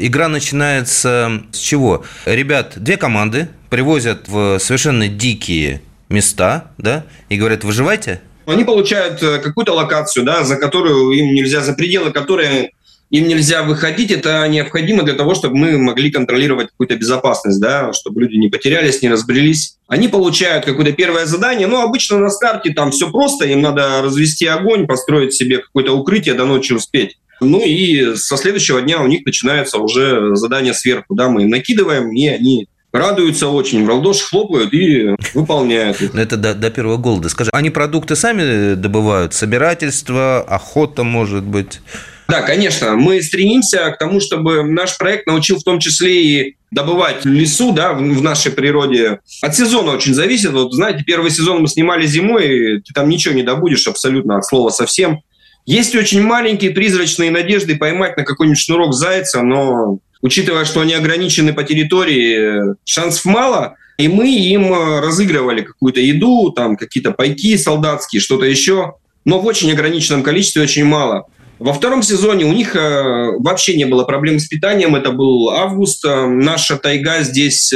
игра 0.00 0.28
начинается 0.28 1.42
с 1.52 1.58
чего? 1.58 2.04
Ребят, 2.26 2.72
две 2.76 2.96
команды 2.96 3.48
привозят 3.70 4.26
в 4.26 4.58
совершенно 4.58 5.06
дикие 5.06 5.80
места, 6.08 6.72
да, 6.76 7.04
и 7.28 7.36
говорят, 7.36 7.64
выживайте. 7.64 8.20
Они 8.46 8.64
получают 8.64 9.22
э, 9.22 9.38
какую-то 9.38 9.74
локацию, 9.74 10.24
да, 10.24 10.42
за 10.42 10.56
которую 10.56 11.12
им 11.12 11.34
нельзя, 11.34 11.60
за 11.60 11.72
пределы 11.72 12.10
которой 12.10 12.74
им 13.14 13.28
нельзя 13.28 13.62
выходить, 13.62 14.10
это 14.10 14.44
необходимо 14.48 15.04
для 15.04 15.14
того, 15.14 15.36
чтобы 15.36 15.56
мы 15.56 15.78
могли 15.78 16.10
контролировать 16.10 16.70
какую-то 16.70 16.96
безопасность, 16.96 17.60
да, 17.60 17.92
чтобы 17.92 18.22
люди 18.22 18.34
не 18.34 18.48
потерялись, 18.48 19.02
не 19.02 19.08
разбрелись. 19.08 19.76
Они 19.86 20.08
получают 20.08 20.64
какое-то 20.64 20.90
первое 20.90 21.24
задание, 21.24 21.68
но 21.68 21.82
обычно 21.82 22.18
на 22.18 22.28
старте 22.28 22.72
там 22.72 22.90
все 22.90 23.12
просто, 23.12 23.46
им 23.46 23.60
надо 23.60 24.02
развести 24.02 24.46
огонь, 24.46 24.88
построить 24.88 25.32
себе 25.32 25.58
какое-то 25.58 25.92
укрытие, 25.92 26.34
до 26.34 26.44
ночи 26.44 26.72
успеть. 26.72 27.16
Ну 27.40 27.60
и 27.64 28.16
со 28.16 28.36
следующего 28.36 28.82
дня 28.82 29.00
у 29.00 29.06
них 29.06 29.24
начинается 29.24 29.78
уже 29.78 30.34
задание 30.34 30.74
сверху, 30.74 31.14
да, 31.14 31.28
мы 31.28 31.42
им 31.42 31.50
накидываем, 31.50 32.10
и 32.12 32.26
они 32.26 32.66
радуются 32.94 33.48
очень, 33.48 33.84
в 33.84 33.90
ладоши 33.90 34.24
хлопают 34.24 34.72
и 34.72 35.16
выполняют 35.34 36.00
их. 36.00 36.14
Это 36.14 36.36
до, 36.36 36.54
до 36.54 36.70
первого 36.70 36.96
голода. 36.96 37.28
Скажи, 37.28 37.50
они 37.52 37.70
продукты 37.70 38.14
сами 38.14 38.74
добывают? 38.74 39.34
Собирательство, 39.34 40.40
охота, 40.40 41.02
может 41.02 41.42
быть? 41.42 41.80
Да, 42.28 42.40
конечно. 42.42 42.94
Мы 42.94 43.20
стремимся 43.20 43.90
к 43.90 43.98
тому, 43.98 44.20
чтобы 44.20 44.62
наш 44.62 44.96
проект 44.96 45.26
научил 45.26 45.58
в 45.58 45.64
том 45.64 45.80
числе 45.80 46.24
и 46.24 46.56
добывать 46.70 47.24
лесу 47.24 47.72
да, 47.72 47.92
в, 47.92 47.98
в 47.98 48.22
нашей 48.22 48.52
природе. 48.52 49.18
От 49.42 49.56
сезона 49.56 49.92
очень 49.92 50.14
зависит. 50.14 50.52
Вот, 50.52 50.72
знаете, 50.72 51.04
первый 51.04 51.30
сезон 51.30 51.62
мы 51.62 51.68
снимали 51.68 52.06
зимой, 52.06 52.46
и 52.46 52.80
ты 52.80 52.94
там 52.94 53.08
ничего 53.08 53.34
не 53.34 53.42
добудешь 53.42 53.86
абсолютно 53.86 54.38
от 54.38 54.46
слова 54.46 54.70
совсем. 54.70 55.20
Есть 55.66 55.96
очень 55.96 56.22
маленькие 56.22 56.70
призрачные 56.70 57.30
надежды 57.30 57.76
поймать 57.76 58.16
на 58.16 58.24
какой-нибудь 58.24 58.58
шнурок 58.58 58.92
зайца, 58.94 59.42
но 59.42 59.98
учитывая, 60.24 60.64
что 60.64 60.80
они 60.80 60.94
ограничены 60.94 61.52
по 61.52 61.62
территории, 61.64 62.74
шансов 62.86 63.26
мало, 63.26 63.76
и 63.98 64.08
мы 64.08 64.34
им 64.34 64.72
э, 64.72 65.00
разыгрывали 65.00 65.60
какую-то 65.60 66.00
еду, 66.00 66.50
там 66.50 66.76
какие-то 66.76 67.12
пайки 67.12 67.56
солдатские, 67.58 68.20
что-то 68.20 68.46
еще, 68.46 68.94
но 69.26 69.38
в 69.38 69.44
очень 69.44 69.70
ограниченном 69.70 70.22
количестве 70.22 70.62
очень 70.62 70.86
мало. 70.86 71.26
Во 71.58 71.74
втором 71.74 72.02
сезоне 72.02 72.46
у 72.46 72.54
них 72.54 72.74
э, 72.74 73.32
вообще 73.38 73.76
не 73.76 73.84
было 73.84 74.04
проблем 74.04 74.38
с 74.38 74.48
питанием. 74.48 74.96
Это 74.96 75.12
был 75.12 75.50
август. 75.50 76.02
Э, 76.06 76.26
наша 76.26 76.78
тайга 76.78 77.20
здесь, 77.20 77.72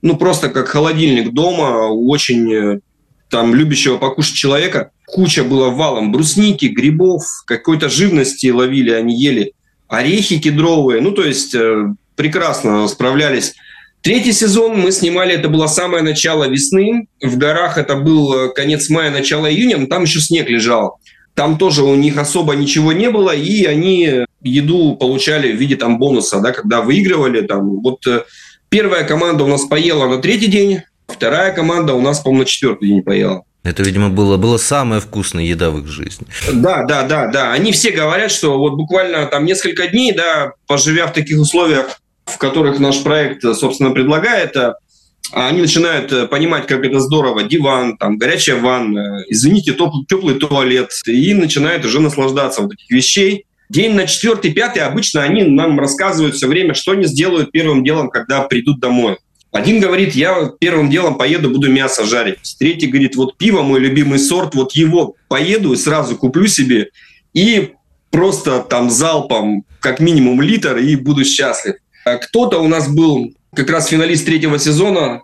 ну, 0.00 0.16
просто 0.16 0.48
как 0.48 0.68
холодильник 0.68 1.34
дома, 1.34 1.88
очень 1.88 2.80
там 3.28 3.54
любящего 3.54 3.98
покушать 3.98 4.34
человека. 4.34 4.92
Куча 5.06 5.44
была 5.44 5.68
валом 5.68 6.10
брусники, 6.10 6.66
грибов, 6.66 7.22
какой-то 7.46 7.90
живности 7.90 8.48
ловили, 8.48 8.92
они 8.92 9.14
ели 9.14 9.52
орехи 9.88 10.38
кедровые, 10.38 11.00
ну, 11.00 11.12
то 11.12 11.24
есть 11.24 11.54
э, 11.54 11.94
прекрасно 12.14 12.86
справлялись. 12.88 13.54
Третий 14.02 14.32
сезон 14.32 14.78
мы 14.78 14.92
снимали, 14.92 15.34
это 15.34 15.48
было 15.48 15.66
самое 15.66 16.02
начало 16.02 16.48
весны. 16.48 17.08
В 17.20 17.36
горах 17.38 17.78
это 17.78 17.96
был 17.96 18.34
э, 18.34 18.52
конец 18.52 18.88
мая, 18.88 19.10
начало 19.10 19.50
июня, 19.50 19.78
но 19.78 19.86
там 19.86 20.04
еще 20.04 20.20
снег 20.20 20.48
лежал. 20.48 20.98
Там 21.34 21.58
тоже 21.58 21.82
у 21.82 21.94
них 21.94 22.16
особо 22.16 22.54
ничего 22.54 22.92
не 22.92 23.10
было, 23.10 23.34
и 23.34 23.64
они 23.64 24.24
еду 24.42 24.96
получали 24.96 25.52
в 25.52 25.56
виде 25.56 25.76
там 25.76 25.98
бонуса, 25.98 26.40
да, 26.40 26.52
когда 26.52 26.80
выигрывали. 26.80 27.42
Там, 27.42 27.80
вот 27.80 28.06
э, 28.06 28.22
первая 28.68 29.04
команда 29.04 29.44
у 29.44 29.48
нас 29.48 29.64
поела 29.64 30.06
на 30.06 30.18
третий 30.18 30.46
день, 30.48 30.82
вторая 31.06 31.52
команда 31.52 31.94
у 31.94 32.00
нас, 32.00 32.20
по-моему, 32.20 32.42
на 32.42 32.46
четвертый 32.46 32.88
день 32.88 33.02
поела. 33.02 33.44
Это, 33.66 33.82
видимо, 33.82 34.10
было, 34.10 34.36
было 34.36 34.58
самая 34.58 35.00
вкусная 35.00 35.44
еда 35.44 35.70
в 35.70 35.80
их 35.80 35.88
жизни. 35.88 36.26
Да, 36.52 36.84
да, 36.84 37.02
да, 37.02 37.26
да. 37.26 37.52
Они 37.52 37.72
все 37.72 37.90
говорят, 37.90 38.30
что 38.30 38.58
вот 38.58 38.74
буквально 38.74 39.26
там 39.26 39.44
несколько 39.44 39.88
дней, 39.88 40.12
да, 40.12 40.52
поживя 40.68 41.08
в 41.08 41.12
таких 41.12 41.40
условиях, 41.40 42.00
в 42.26 42.38
которых 42.38 42.78
наш 42.78 43.02
проект, 43.02 43.42
собственно, 43.42 43.90
предлагает, 43.90 44.56
а, 44.56 45.48
они 45.48 45.60
начинают 45.60 46.12
э, 46.12 46.26
понимать, 46.28 46.68
как 46.68 46.84
это 46.84 47.00
здорово. 47.00 47.42
Диван, 47.42 47.96
там, 47.96 48.18
горячая 48.18 48.60
ванна, 48.60 49.24
извините, 49.26 49.76
теплый 50.08 50.36
туалет. 50.36 50.90
И 51.06 51.34
начинают 51.34 51.84
уже 51.84 52.00
наслаждаться 52.00 52.62
вот 52.62 52.74
этих 52.74 52.88
вещей. 52.90 53.46
День 53.68 53.94
на 53.94 54.06
четвертый, 54.06 54.52
пятый 54.52 54.82
обычно 54.82 55.24
они 55.24 55.42
нам 55.42 55.80
рассказывают 55.80 56.36
все 56.36 56.46
время, 56.46 56.74
что 56.74 56.92
они 56.92 57.04
сделают 57.04 57.50
первым 57.50 57.82
делом, 57.82 58.10
когда 58.10 58.42
придут 58.42 58.78
домой. 58.78 59.18
Один 59.56 59.80
говорит, 59.80 60.14
я 60.14 60.52
первым 60.58 60.90
делом 60.90 61.16
поеду, 61.16 61.48
буду 61.50 61.70
мясо 61.70 62.04
жарить. 62.04 62.56
Третий 62.58 62.88
говорит, 62.88 63.16
вот 63.16 63.38
пиво, 63.38 63.62
мой 63.62 63.80
любимый 63.80 64.18
сорт, 64.18 64.54
вот 64.54 64.72
его 64.72 65.14
поеду 65.28 65.72
и 65.72 65.76
сразу 65.76 66.14
куплю 66.14 66.46
себе 66.46 66.90
и 67.32 67.72
просто 68.10 68.60
там 68.60 68.90
залпом 68.90 69.64
как 69.80 69.98
минимум 69.98 70.42
литр 70.42 70.76
и 70.76 70.94
буду 70.96 71.24
счастлив. 71.24 71.76
А 72.04 72.16
кто-то 72.18 72.58
у 72.58 72.68
нас 72.68 72.88
был 72.88 73.32
как 73.54 73.70
раз 73.70 73.86
финалист 73.88 74.26
третьего 74.26 74.58
сезона, 74.58 75.22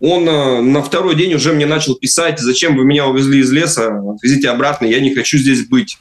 он 0.00 0.28
э, 0.28 0.60
на 0.62 0.82
второй 0.82 1.14
день 1.14 1.34
уже 1.34 1.52
мне 1.52 1.66
начал 1.66 1.96
писать, 1.96 2.38
зачем 2.38 2.76
вы 2.76 2.84
меня 2.84 3.06
увезли 3.06 3.40
из 3.40 3.52
леса, 3.52 4.02
отвезите 4.14 4.48
обратно, 4.48 4.86
я 4.86 5.00
не 5.00 5.14
хочу 5.14 5.36
здесь 5.38 5.66
быть. 5.66 5.98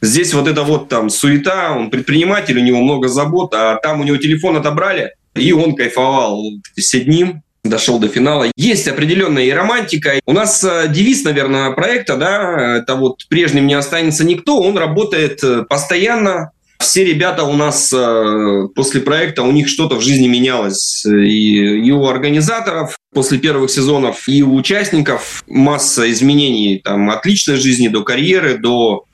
Здесь 0.00 0.32
вот 0.32 0.48
это 0.48 0.62
вот 0.62 0.88
там 0.88 1.10
суета, 1.10 1.74
он 1.76 1.90
предприниматель, 1.90 2.58
у 2.58 2.62
него 2.62 2.80
много 2.82 3.08
забот, 3.08 3.52
а 3.54 3.76
там 3.76 4.00
у 4.00 4.04
него 4.04 4.16
телефон 4.16 4.56
отобрали, 4.56 5.12
и 5.38 5.52
он 5.52 5.74
кайфовал 5.74 6.42
все 6.76 7.00
дни 7.00 7.34
дошел 7.68 7.98
до 7.98 8.08
финала. 8.08 8.46
Есть 8.56 8.88
определенная 8.88 9.44
и 9.44 9.50
романтика. 9.50 10.20
У 10.26 10.32
нас 10.32 10.64
э, 10.64 10.86
девиз, 10.88 11.24
наверное, 11.24 11.70
проекта, 11.72 12.16
да, 12.16 12.78
это 12.78 12.94
вот 12.96 13.26
«Прежним 13.28 13.66
не 13.66 13.74
останется 13.74 14.24
никто». 14.24 14.60
Он 14.60 14.76
работает 14.78 15.42
э, 15.42 15.64
постоянно. 15.68 16.50
Все 16.78 17.04
ребята 17.04 17.42
у 17.42 17.54
нас 17.54 17.92
э, 17.92 18.68
после 18.74 19.00
проекта, 19.00 19.42
у 19.42 19.50
них 19.50 19.68
что-то 19.68 19.96
в 19.96 20.00
жизни 20.00 20.28
менялось. 20.28 21.04
И, 21.04 21.86
и 21.86 21.90
у 21.90 22.06
организаторов 22.06 22.96
после 23.12 23.38
первых 23.38 23.70
сезонов, 23.70 24.28
и 24.28 24.42
у 24.42 24.54
участников 24.54 25.42
масса 25.48 26.10
изменений. 26.10 26.80
Там, 26.82 27.10
от 27.10 27.26
личной 27.26 27.56
жизни 27.56 27.88
до 27.88 28.02
карьеры, 28.02 28.58
до... 28.58 29.04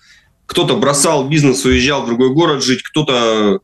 Кто-то 0.46 0.76
бросал 0.76 1.26
бизнес, 1.26 1.64
уезжал 1.64 2.02
в 2.02 2.06
другой 2.06 2.34
город 2.34 2.62
жить, 2.62 2.82
кто-то 2.82 3.60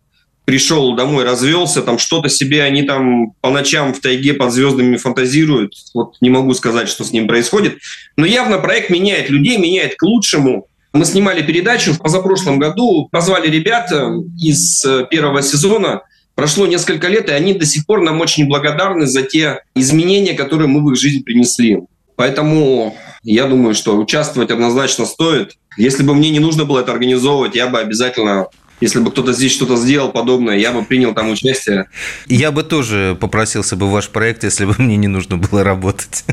пришел 0.50 0.96
домой, 0.96 1.22
развелся, 1.22 1.80
там 1.80 1.96
что-то 1.96 2.28
себе 2.28 2.64
они 2.64 2.82
там 2.82 3.34
по 3.40 3.50
ночам 3.50 3.94
в 3.94 4.00
тайге 4.00 4.34
под 4.34 4.52
звездами 4.52 4.96
фантазируют. 4.96 5.74
Вот 5.94 6.16
не 6.20 6.28
могу 6.28 6.54
сказать, 6.54 6.88
что 6.88 7.04
с 7.04 7.12
ним 7.12 7.28
происходит. 7.28 7.78
Но 8.16 8.26
явно 8.26 8.58
проект 8.58 8.90
меняет 8.90 9.30
людей, 9.30 9.58
меняет 9.58 9.94
к 9.94 10.02
лучшему. 10.02 10.66
Мы 10.92 11.04
снимали 11.04 11.40
передачу 11.42 11.92
в 11.92 12.00
позапрошлом 12.00 12.58
году, 12.58 13.08
позвали 13.12 13.48
ребят 13.48 13.92
э, 13.92 14.10
из 14.40 14.84
э, 14.84 15.06
первого 15.08 15.40
сезона. 15.40 16.02
Прошло 16.34 16.66
несколько 16.66 17.06
лет, 17.06 17.28
и 17.28 17.32
они 17.32 17.54
до 17.54 17.64
сих 17.64 17.86
пор 17.86 18.00
нам 18.00 18.20
очень 18.20 18.48
благодарны 18.48 19.06
за 19.06 19.22
те 19.22 19.60
изменения, 19.76 20.34
которые 20.34 20.66
мы 20.66 20.82
в 20.82 20.90
их 20.90 20.98
жизнь 20.98 21.22
принесли. 21.22 21.78
Поэтому 22.16 22.96
я 23.22 23.46
думаю, 23.46 23.76
что 23.76 23.96
участвовать 23.96 24.50
однозначно 24.50 25.06
стоит. 25.06 25.52
Если 25.76 26.02
бы 26.02 26.12
мне 26.12 26.30
не 26.30 26.40
нужно 26.40 26.64
было 26.64 26.80
это 26.80 26.90
организовывать, 26.90 27.54
я 27.54 27.68
бы 27.68 27.78
обязательно 27.78 28.48
если 28.80 29.00
бы 29.00 29.10
кто-то 29.10 29.32
здесь 29.32 29.52
что-то 29.52 29.76
сделал 29.76 30.10
подобное, 30.10 30.56
я 30.56 30.72
бы 30.72 30.82
принял 30.82 31.14
там 31.14 31.30
участие. 31.30 31.88
Я 32.26 32.50
бы 32.50 32.62
тоже 32.62 33.16
попросился 33.20 33.76
бы 33.76 33.86
в 33.86 33.90
ваш 33.90 34.08
проект, 34.08 34.44
если 34.44 34.64
бы 34.64 34.74
мне 34.78 34.96
не 34.96 35.08
нужно 35.08 35.36
было 35.36 35.62
работать. 35.62 36.24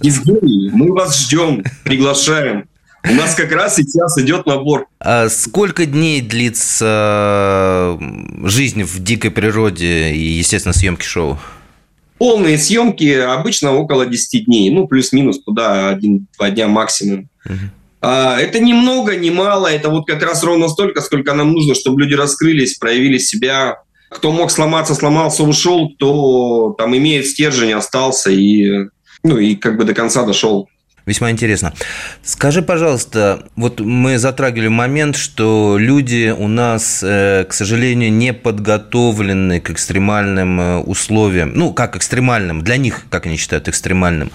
Евгений, 0.00 0.70
мы 0.72 0.92
вас 0.92 1.18
ждем, 1.20 1.64
приглашаем. 1.84 2.64
У 3.08 3.14
нас 3.14 3.34
как 3.34 3.50
раз 3.52 3.76
сейчас 3.76 4.18
идет 4.18 4.46
набор. 4.46 4.86
А 5.00 5.28
сколько 5.28 5.86
дней 5.86 6.20
длится 6.20 7.98
жизнь 8.44 8.82
в 8.82 9.02
дикой 9.02 9.30
природе 9.30 10.12
и, 10.12 10.22
естественно, 10.22 10.74
съемки 10.74 11.04
шоу? 11.04 11.38
Полные 12.18 12.58
съемки 12.58 13.14
обычно 13.14 13.72
около 13.72 14.04
10 14.04 14.44
дней, 14.44 14.70
ну, 14.70 14.86
плюс-минус 14.86 15.42
туда 15.42 15.88
один-два 15.88 16.50
дня 16.50 16.68
максимум. 16.68 17.30
Угу. 17.46 17.54
А, 18.02 18.38
это 18.38 18.60
ни 18.60 18.72
много, 18.72 19.16
ни 19.16 19.30
мало, 19.30 19.66
это 19.66 19.90
вот 19.90 20.06
как 20.06 20.22
раз 20.22 20.42
ровно 20.42 20.68
столько, 20.68 21.00
сколько 21.00 21.34
нам 21.34 21.52
нужно, 21.52 21.74
чтобы 21.74 22.00
люди 22.00 22.14
раскрылись, 22.14 22.78
проявили 22.78 23.18
себя. 23.18 23.78
Кто 24.08 24.32
мог 24.32 24.50
сломаться, 24.50 24.94
сломался, 24.94 25.44
ушел, 25.44 25.90
кто 25.94 26.74
там 26.76 26.96
имеет 26.96 27.26
стержень, 27.26 27.72
остался 27.72 28.30
и, 28.30 28.88
ну, 29.22 29.38
и 29.38 29.54
как 29.54 29.76
бы 29.76 29.84
до 29.84 29.94
конца 29.94 30.24
дошел. 30.24 30.68
Весьма 31.10 31.32
интересно. 31.32 31.72
Скажи, 32.22 32.62
пожалуйста, 32.62 33.42
вот 33.56 33.80
мы 33.80 34.16
затрагивали 34.16 34.68
момент, 34.68 35.16
что 35.16 35.76
люди 35.76 36.32
у 36.38 36.46
нас, 36.46 37.02
э, 37.02 37.44
к 37.48 37.52
сожалению, 37.52 38.12
не 38.12 38.32
подготовлены 38.32 39.58
к 39.58 39.70
экстремальным 39.70 40.60
э, 40.60 40.76
условиям. 40.78 41.50
Ну, 41.52 41.72
как 41.72 41.96
экстремальным, 41.96 42.62
для 42.62 42.76
них, 42.76 43.06
как 43.10 43.26
они 43.26 43.38
считают, 43.38 43.66
экстремальным. 43.66 44.30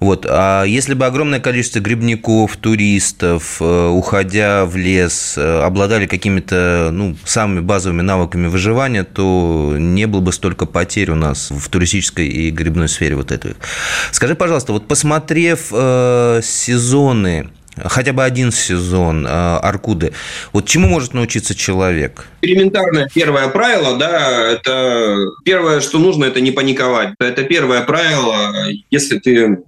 Вот. 0.00 0.26
А 0.28 0.64
если 0.64 0.94
бы 0.94 1.06
огромное 1.06 1.38
количество 1.38 1.78
грибников, 1.78 2.56
туристов, 2.56 3.58
э, 3.60 3.86
уходя 3.86 4.64
в 4.64 4.76
лес, 4.76 5.38
обладали 5.38 6.06
какими-то 6.06 6.90
ну, 6.92 7.16
самыми 7.24 7.60
базовыми 7.60 8.02
навыками 8.02 8.48
выживания, 8.48 9.04
то 9.04 9.76
не 9.78 10.06
было 10.06 10.22
бы 10.22 10.32
столько 10.32 10.66
потерь 10.66 11.12
у 11.12 11.14
нас 11.14 11.52
в 11.52 11.68
туристической 11.68 12.26
и 12.26 12.50
грибной 12.50 12.88
сфере 12.88 13.14
вот 13.14 13.30
этой. 13.30 13.54
Скажи, 14.10 14.34
пожалуйста, 14.34 14.72
вот 14.72 14.88
посмотрев 14.88 15.72
сезоны 16.42 17.48
хотя 17.84 18.12
бы 18.12 18.24
один 18.24 18.52
сезон 18.52 19.26
э, 19.26 19.28
Аркуды. 19.30 20.12
Вот 20.52 20.66
чему 20.66 20.88
может 20.88 21.14
научиться 21.14 21.54
человек? 21.54 22.26
Элементарное 22.42 23.08
первое 23.12 23.48
правило, 23.48 23.96
да, 23.98 24.50
это 24.50 25.16
первое, 25.44 25.80
что 25.80 25.98
нужно, 25.98 26.24
это 26.24 26.40
не 26.40 26.52
паниковать. 26.52 27.10
Это 27.18 27.42
первое 27.42 27.82
правило, 27.82 28.66
если 28.90 29.18
ты 29.18 29.58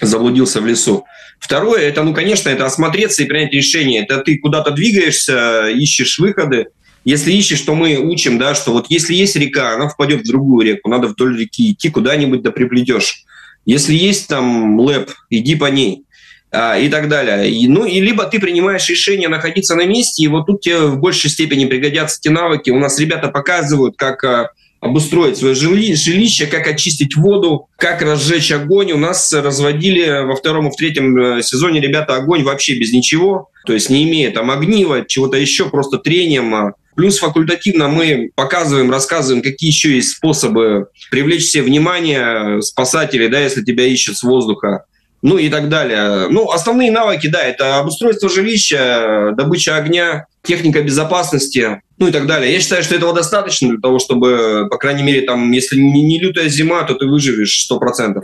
заблудился 0.00 0.60
в 0.60 0.66
лесу. 0.66 1.04
Второе, 1.38 1.80
это, 1.80 2.02
ну, 2.02 2.14
конечно, 2.14 2.48
это 2.48 2.66
осмотреться 2.66 3.22
и 3.22 3.26
принять 3.26 3.52
решение. 3.52 4.02
Это 4.02 4.18
ты 4.18 4.38
куда-то 4.38 4.70
двигаешься, 4.70 5.68
ищешь 5.68 6.18
выходы. 6.18 6.68
Если 7.04 7.32
ищешь, 7.32 7.62
то 7.62 7.74
мы 7.74 7.96
учим, 7.96 8.38
да, 8.38 8.54
что 8.54 8.72
вот 8.72 8.86
если 8.90 9.14
есть 9.14 9.34
река, 9.36 9.74
она 9.74 9.88
впадет 9.88 10.20
в 10.20 10.28
другую 10.28 10.66
реку, 10.66 10.90
надо 10.90 11.08
вдоль 11.08 11.38
реки 11.38 11.72
идти 11.72 11.88
куда-нибудь 11.88 12.42
да 12.42 12.50
приплетешь. 12.50 13.24
Если 13.64 13.94
есть 13.94 14.28
там 14.28 14.78
лэп, 14.80 15.10
иди 15.30 15.54
по 15.54 15.66
ней 15.66 16.04
а, 16.50 16.78
и 16.78 16.88
так 16.88 17.08
далее. 17.08 17.50
И, 17.50 17.68
ну, 17.68 17.84
и 17.84 18.00
либо 18.00 18.24
ты 18.24 18.40
принимаешь 18.40 18.88
решение 18.88 19.28
находиться 19.28 19.74
на 19.74 19.86
месте, 19.86 20.24
и 20.24 20.28
вот 20.28 20.46
тут 20.46 20.60
тебе 20.62 20.80
в 20.80 20.98
большей 20.98 21.30
степени 21.30 21.66
пригодятся 21.66 22.18
эти 22.20 22.28
навыки. 22.28 22.70
У 22.70 22.78
нас 22.78 22.98
ребята 22.98 23.28
показывают, 23.28 23.96
как 23.96 24.24
а, 24.24 24.50
обустроить 24.80 25.36
свое 25.36 25.54
жилище, 25.54 26.46
как 26.46 26.66
очистить 26.66 27.14
воду, 27.14 27.68
как 27.76 28.02
разжечь 28.02 28.50
огонь. 28.50 28.92
У 28.92 28.96
нас 28.96 29.32
разводили 29.32 30.24
во 30.24 30.34
втором 30.34 30.68
и 30.68 30.70
в 30.70 30.76
третьем 30.76 31.16
э, 31.18 31.42
сезоне 31.42 31.80
ребята 31.80 32.16
огонь 32.16 32.42
вообще 32.42 32.78
без 32.78 32.92
ничего, 32.92 33.50
то 33.66 33.74
есть 33.74 33.90
не 33.90 34.04
имея 34.04 34.30
там 34.30 34.50
огнива, 34.50 35.04
чего-то 35.06 35.36
еще, 35.36 35.68
просто 35.68 35.98
трением. 35.98 36.74
Плюс 37.00 37.18
факультативно 37.18 37.88
мы 37.88 38.30
показываем, 38.34 38.90
рассказываем, 38.90 39.42
какие 39.42 39.70
еще 39.70 39.94
есть 39.94 40.10
способы 40.10 40.88
привлечь 41.10 41.46
себе 41.46 41.62
внимание 41.62 42.60
спасателей, 42.60 43.28
да, 43.28 43.40
если 43.40 43.64
тебя 43.64 43.86
ищут 43.86 44.18
с 44.18 44.22
воздуха 44.22 44.84
ну 45.22 45.38
и 45.38 45.48
так 45.48 45.70
далее. 45.70 46.28
Ну, 46.28 46.50
основные 46.50 46.90
навыки, 46.90 47.26
да, 47.26 47.42
это 47.42 47.78
обустройство 47.78 48.28
жилища, 48.28 49.32
добыча 49.34 49.76
огня, 49.76 50.26
техника 50.42 50.82
безопасности, 50.82 51.80
ну 51.96 52.08
и 52.08 52.10
так 52.10 52.26
далее. 52.26 52.52
Я 52.52 52.60
считаю, 52.60 52.82
что 52.82 52.94
этого 52.94 53.14
достаточно 53.14 53.70
для 53.70 53.80
того, 53.80 53.98
чтобы, 53.98 54.66
по 54.70 54.76
крайней 54.76 55.02
мере, 55.02 55.22
там, 55.22 55.50
если 55.52 55.78
не, 55.78 56.02
не 56.02 56.20
лютая 56.20 56.50
зима, 56.50 56.82
то 56.82 56.94
ты 56.94 57.06
выживешь 57.06 57.66
100%. 57.70 58.22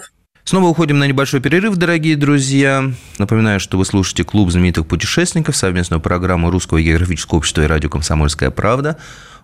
Снова 0.48 0.68
уходим 0.68 1.00
на 1.00 1.08
небольшой 1.08 1.40
перерыв, 1.40 1.74
дорогие 1.74 2.16
друзья. 2.16 2.92
Напоминаю, 3.18 3.58
что 3.58 3.78
вы 3.78 3.84
слушаете 3.84 4.22
клуб 4.22 4.52
знаменитых 4.52 4.86
путешественников, 4.86 5.56
совместную 5.56 6.00
программу 6.00 6.52
Русского 6.52 6.80
географического 6.80 7.38
общества 7.38 7.62
и 7.62 7.66
радио 7.66 7.88
«Комсомольская 7.88 8.52
правда». 8.52 8.96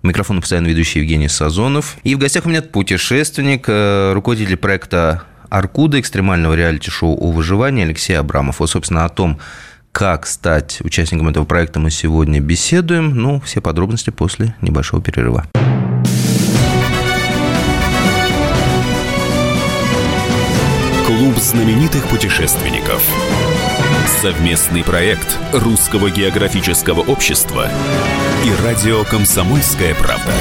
У 0.04 0.06
микрофона 0.06 0.40
постоянно 0.40 0.68
ведущий 0.68 1.00
Евгений 1.00 1.26
Сазонов. 1.26 1.96
И 2.04 2.14
в 2.14 2.18
гостях 2.18 2.46
у 2.46 2.48
меня 2.48 2.62
путешественник, 2.62 3.64
э, 3.66 4.12
руководитель 4.12 4.56
проекта 4.56 5.24
Аркуда, 5.50 5.98
экстремального 5.98 6.54
реалити-шоу 6.54 7.18
о 7.18 7.32
выживании 7.32 7.82
Алексей 7.82 8.14
Абрамов. 8.14 8.60
Вот, 8.60 8.70
собственно, 8.70 9.04
о 9.04 9.08
том, 9.08 9.40
как 9.90 10.24
стать 10.24 10.78
участником 10.82 11.28
этого 11.28 11.44
проекта 11.44 11.80
мы 11.80 11.90
сегодня 11.90 12.38
беседуем. 12.38 13.16
Ну, 13.16 13.40
все 13.40 13.60
подробности 13.60 14.10
после 14.10 14.54
небольшого 14.60 15.02
перерыва. 15.02 15.48
Клуб 21.06 21.36
знаменитых 21.36 22.08
путешественников. 22.08 23.04
Совместный 24.20 24.84
проект 24.84 25.36
Русского 25.52 26.10
географического 26.10 27.00
общества 27.00 27.68
и 28.44 28.64
радио 28.64 29.02
«Комсомольская 29.02 29.96
правда». 29.96 30.32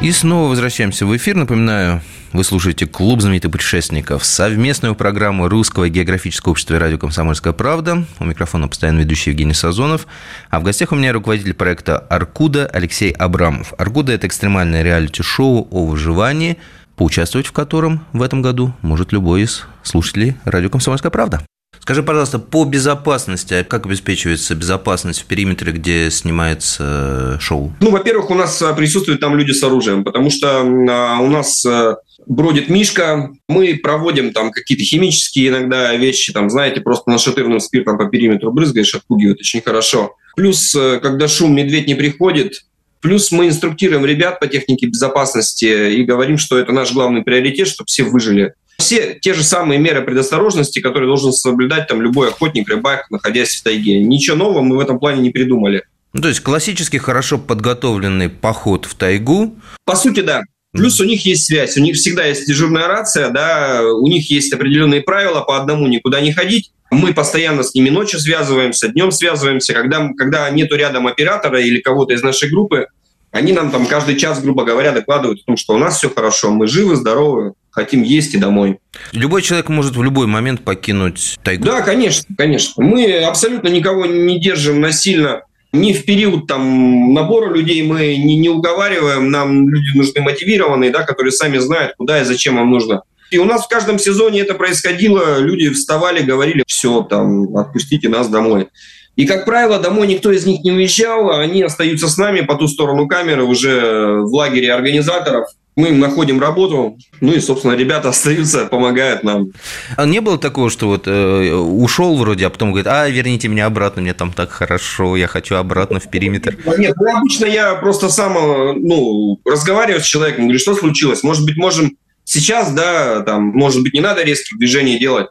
И 0.00 0.10
снова 0.12 0.48
возвращаемся 0.48 1.04
в 1.04 1.14
эфир. 1.14 1.36
Напоминаю, 1.36 2.00
вы 2.32 2.42
слушаете 2.42 2.86
«Клуб 2.86 3.20
знаменитых 3.20 3.52
путешественников», 3.52 4.24
совместную 4.24 4.94
программу 4.94 5.46
Русского 5.46 5.90
географического 5.90 6.52
общества 6.52 6.76
и 6.76 6.78
радио 6.78 6.96
«Комсомольская 6.96 7.52
правда». 7.52 8.06
У 8.18 8.24
микрофона 8.24 8.68
постоянно 8.68 9.00
ведущий 9.00 9.30
Евгений 9.30 9.52
Сазонов. 9.52 10.06
А 10.48 10.60
в 10.60 10.62
гостях 10.62 10.92
у 10.92 10.94
меня 10.96 11.12
руководитель 11.12 11.52
проекта 11.52 11.98
«Аркуда» 11.98 12.66
Алексей 12.66 13.10
Абрамов. 13.10 13.74
«Аркуда»– 13.76 14.12
это 14.14 14.26
экстремальное 14.26 14.82
реалити-шоу 14.82 15.68
о 15.70 15.84
выживании, 15.84 16.56
поучаствовать 17.00 17.46
в 17.46 17.52
котором 17.52 18.04
в 18.12 18.20
этом 18.20 18.42
году 18.42 18.74
может 18.82 19.10
любой 19.10 19.44
из 19.44 19.62
слушателей 19.82 20.34
радио 20.44 20.68
«Комсомольская 20.68 21.10
правда». 21.10 21.40
Скажи, 21.78 22.02
пожалуйста, 22.02 22.38
по 22.38 22.66
безопасности, 22.66 23.54
а 23.54 23.64
как 23.64 23.86
обеспечивается 23.86 24.54
безопасность 24.54 25.22
в 25.22 25.24
периметре, 25.24 25.72
где 25.72 26.10
снимается 26.10 27.36
э, 27.36 27.40
шоу? 27.40 27.72
Ну, 27.80 27.90
во-первых, 27.90 28.28
у 28.28 28.34
нас 28.34 28.60
э, 28.60 28.74
присутствуют 28.74 29.18
там 29.18 29.34
люди 29.34 29.52
с 29.52 29.62
оружием, 29.62 30.04
потому 30.04 30.28
что 30.28 30.60
а, 30.60 31.20
у 31.20 31.28
нас 31.28 31.64
э, 31.64 31.96
бродит 32.26 32.68
Мишка, 32.68 33.30
мы 33.48 33.80
проводим 33.82 34.34
там 34.34 34.50
какие-то 34.50 34.84
химические 34.84 35.48
иногда 35.48 35.94
вещи, 35.96 36.34
там, 36.34 36.50
знаете, 36.50 36.82
просто 36.82 37.08
нашатырным 37.08 37.60
спиртом 37.60 37.96
по 37.96 38.10
периметру 38.10 38.52
брызгаешь, 38.52 38.94
отпугивает 38.94 39.40
очень 39.40 39.62
хорошо. 39.62 40.16
Плюс, 40.36 40.76
когда 41.02 41.28
шум, 41.28 41.54
медведь 41.54 41.86
не 41.86 41.94
приходит, 41.94 42.60
Плюс 43.00 43.32
мы 43.32 43.48
инструктируем 43.48 44.04
ребят 44.04 44.40
по 44.40 44.46
технике 44.46 44.86
безопасности 44.86 45.94
и 45.94 46.04
говорим, 46.04 46.38
что 46.38 46.58
это 46.58 46.72
наш 46.72 46.92
главный 46.92 47.22
приоритет, 47.22 47.68
чтобы 47.68 47.86
все 47.86 48.04
выжили. 48.04 48.54
Все 48.78 49.18
те 49.20 49.34
же 49.34 49.42
самые 49.42 49.78
меры 49.78 50.02
предосторожности, 50.02 50.80
которые 50.80 51.06
должен 51.06 51.32
соблюдать 51.32 51.86
там 51.88 52.00
любой 52.00 52.28
охотник, 52.28 52.68
рыбак, 52.68 53.10
находясь 53.10 53.56
в 53.56 53.62
тайге. 53.62 54.02
Ничего 54.02 54.36
нового 54.36 54.62
мы 54.62 54.76
в 54.76 54.80
этом 54.80 54.98
плане 54.98 55.20
не 55.20 55.30
придумали. 55.30 55.84
Ну, 56.12 56.22
то 56.22 56.28
есть 56.28 56.40
классический 56.40 56.98
хорошо 56.98 57.38
подготовленный 57.38 58.28
поход 58.28 58.86
в 58.86 58.94
тайгу. 58.94 59.54
По 59.84 59.96
сути, 59.96 60.20
да. 60.20 60.42
Плюс 60.72 61.00
у 61.00 61.04
них 61.04 61.24
есть 61.26 61.46
связь, 61.46 61.76
у 61.76 61.80
них 61.80 61.96
всегда 61.96 62.24
есть 62.26 62.46
дежурная 62.46 62.86
рация, 62.86 63.30
да, 63.30 63.82
у 63.82 64.06
них 64.06 64.30
есть 64.30 64.52
определенные 64.52 65.00
правила, 65.00 65.40
по 65.40 65.60
одному 65.60 65.86
никуда 65.88 66.20
не 66.20 66.32
ходить. 66.32 66.72
Мы 66.90 67.14
постоянно 67.14 67.62
с 67.62 67.74
ними 67.74 67.88
ночью 67.88 68.18
связываемся, 68.18 68.88
днем 68.88 69.12
связываемся. 69.12 69.72
Когда, 69.74 70.10
когда 70.16 70.50
нету 70.50 70.76
рядом 70.76 71.06
оператора 71.06 71.60
или 71.60 71.80
кого-то 71.80 72.14
из 72.14 72.22
нашей 72.22 72.50
группы, 72.50 72.88
они 73.32 73.52
нам 73.52 73.70
там 73.70 73.86
каждый 73.86 74.16
час, 74.16 74.42
грубо 74.42 74.64
говоря, 74.64 74.90
докладывают 74.90 75.42
о 75.42 75.44
том, 75.44 75.56
что 75.56 75.74
у 75.74 75.78
нас 75.78 75.98
все 75.98 76.10
хорошо, 76.10 76.50
мы 76.50 76.66
живы, 76.66 76.96
здоровы, 76.96 77.52
хотим 77.70 78.02
есть 78.02 78.34
и 78.34 78.38
домой. 78.38 78.80
Любой 79.12 79.42
человек 79.42 79.68
может 79.68 79.94
в 79.94 80.02
любой 80.02 80.26
момент 80.26 80.62
покинуть 80.62 81.38
тайгу. 81.44 81.64
Да, 81.64 81.80
конечно, 81.82 82.24
конечно. 82.36 82.82
Мы 82.82 83.18
абсолютно 83.18 83.68
никого 83.68 84.06
не 84.06 84.40
держим 84.40 84.80
насильно. 84.80 85.42
Ни 85.72 85.92
в 85.92 86.04
период 86.04 86.48
там, 86.48 87.14
набора 87.14 87.54
людей 87.54 87.80
мы 87.84 88.16
не, 88.16 88.36
не 88.36 88.48
уговариваем, 88.48 89.30
нам 89.30 89.68
люди 89.68 89.96
нужны 89.96 90.20
мотивированные, 90.20 90.90
да, 90.90 91.04
которые 91.04 91.30
сами 91.30 91.58
знают, 91.58 91.94
куда 91.96 92.20
и 92.20 92.24
зачем 92.24 92.58
им 92.58 92.68
нужно. 92.68 93.02
И 93.30 93.38
у 93.38 93.44
нас 93.44 93.64
в 93.64 93.68
каждом 93.68 93.98
сезоне 93.98 94.40
это 94.40 94.54
происходило, 94.54 95.38
люди 95.38 95.70
вставали, 95.70 96.22
говорили, 96.22 96.64
все, 96.66 97.02
там, 97.02 97.56
отпустите 97.56 98.08
нас 98.08 98.28
домой. 98.28 98.68
И, 99.16 99.26
как 99.26 99.44
правило, 99.44 99.78
домой 99.78 100.06
никто 100.06 100.32
из 100.32 100.46
них 100.46 100.64
не 100.64 100.72
уезжал, 100.72 101.30
они 101.30 101.62
остаются 101.62 102.08
с 102.08 102.16
нами 102.16 102.40
по 102.40 102.54
ту 102.54 102.68
сторону 102.68 103.06
камеры 103.06 103.44
уже 103.44 104.20
в 104.22 104.32
лагере 104.32 104.72
организаторов. 104.72 105.48
Мы 105.76 105.90
им 105.90 106.00
находим 106.00 106.40
работу, 106.40 106.96
ну 107.20 107.32
и, 107.32 107.40
собственно, 107.40 107.74
ребята 107.74 108.08
остаются, 108.08 108.66
помогают 108.66 109.22
нам. 109.22 109.52
А 109.96 110.04
не 110.04 110.20
было 110.20 110.36
такого, 110.36 110.68
что 110.68 110.88
вот 110.88 111.06
э, 111.06 111.54
ушел 111.54 112.16
вроде, 112.16 112.46
а 112.46 112.50
потом 112.50 112.70
говорит, 112.70 112.88
а, 112.88 113.08
верните 113.08 113.48
меня 113.48 113.66
обратно, 113.66 114.02
мне 114.02 114.12
там 114.12 114.32
так 114.32 114.50
хорошо, 114.50 115.16
я 115.16 115.26
хочу 115.26 115.54
обратно 115.54 116.00
в 116.00 116.10
периметр? 116.10 116.56
Нет, 116.76 116.94
ну, 116.98 117.16
обычно 117.16 117.46
я 117.46 117.74
просто 117.76 118.08
сам, 118.08 118.36
э, 118.36 118.72
ну, 118.74 119.38
разговариваю 119.44 120.00
с 120.00 120.06
человеком, 120.06 120.44
говорю, 120.44 120.58
что 120.58 120.74
случилось? 120.74 121.22
Может 121.22 121.44
быть, 121.44 121.56
можем 121.56 121.92
сейчас, 122.30 122.72
да, 122.72 123.20
там, 123.20 123.42
может 123.48 123.82
быть, 123.82 123.92
не 123.92 124.00
надо 124.00 124.22
резких 124.22 124.58
движений 124.58 124.98
делать, 124.98 125.28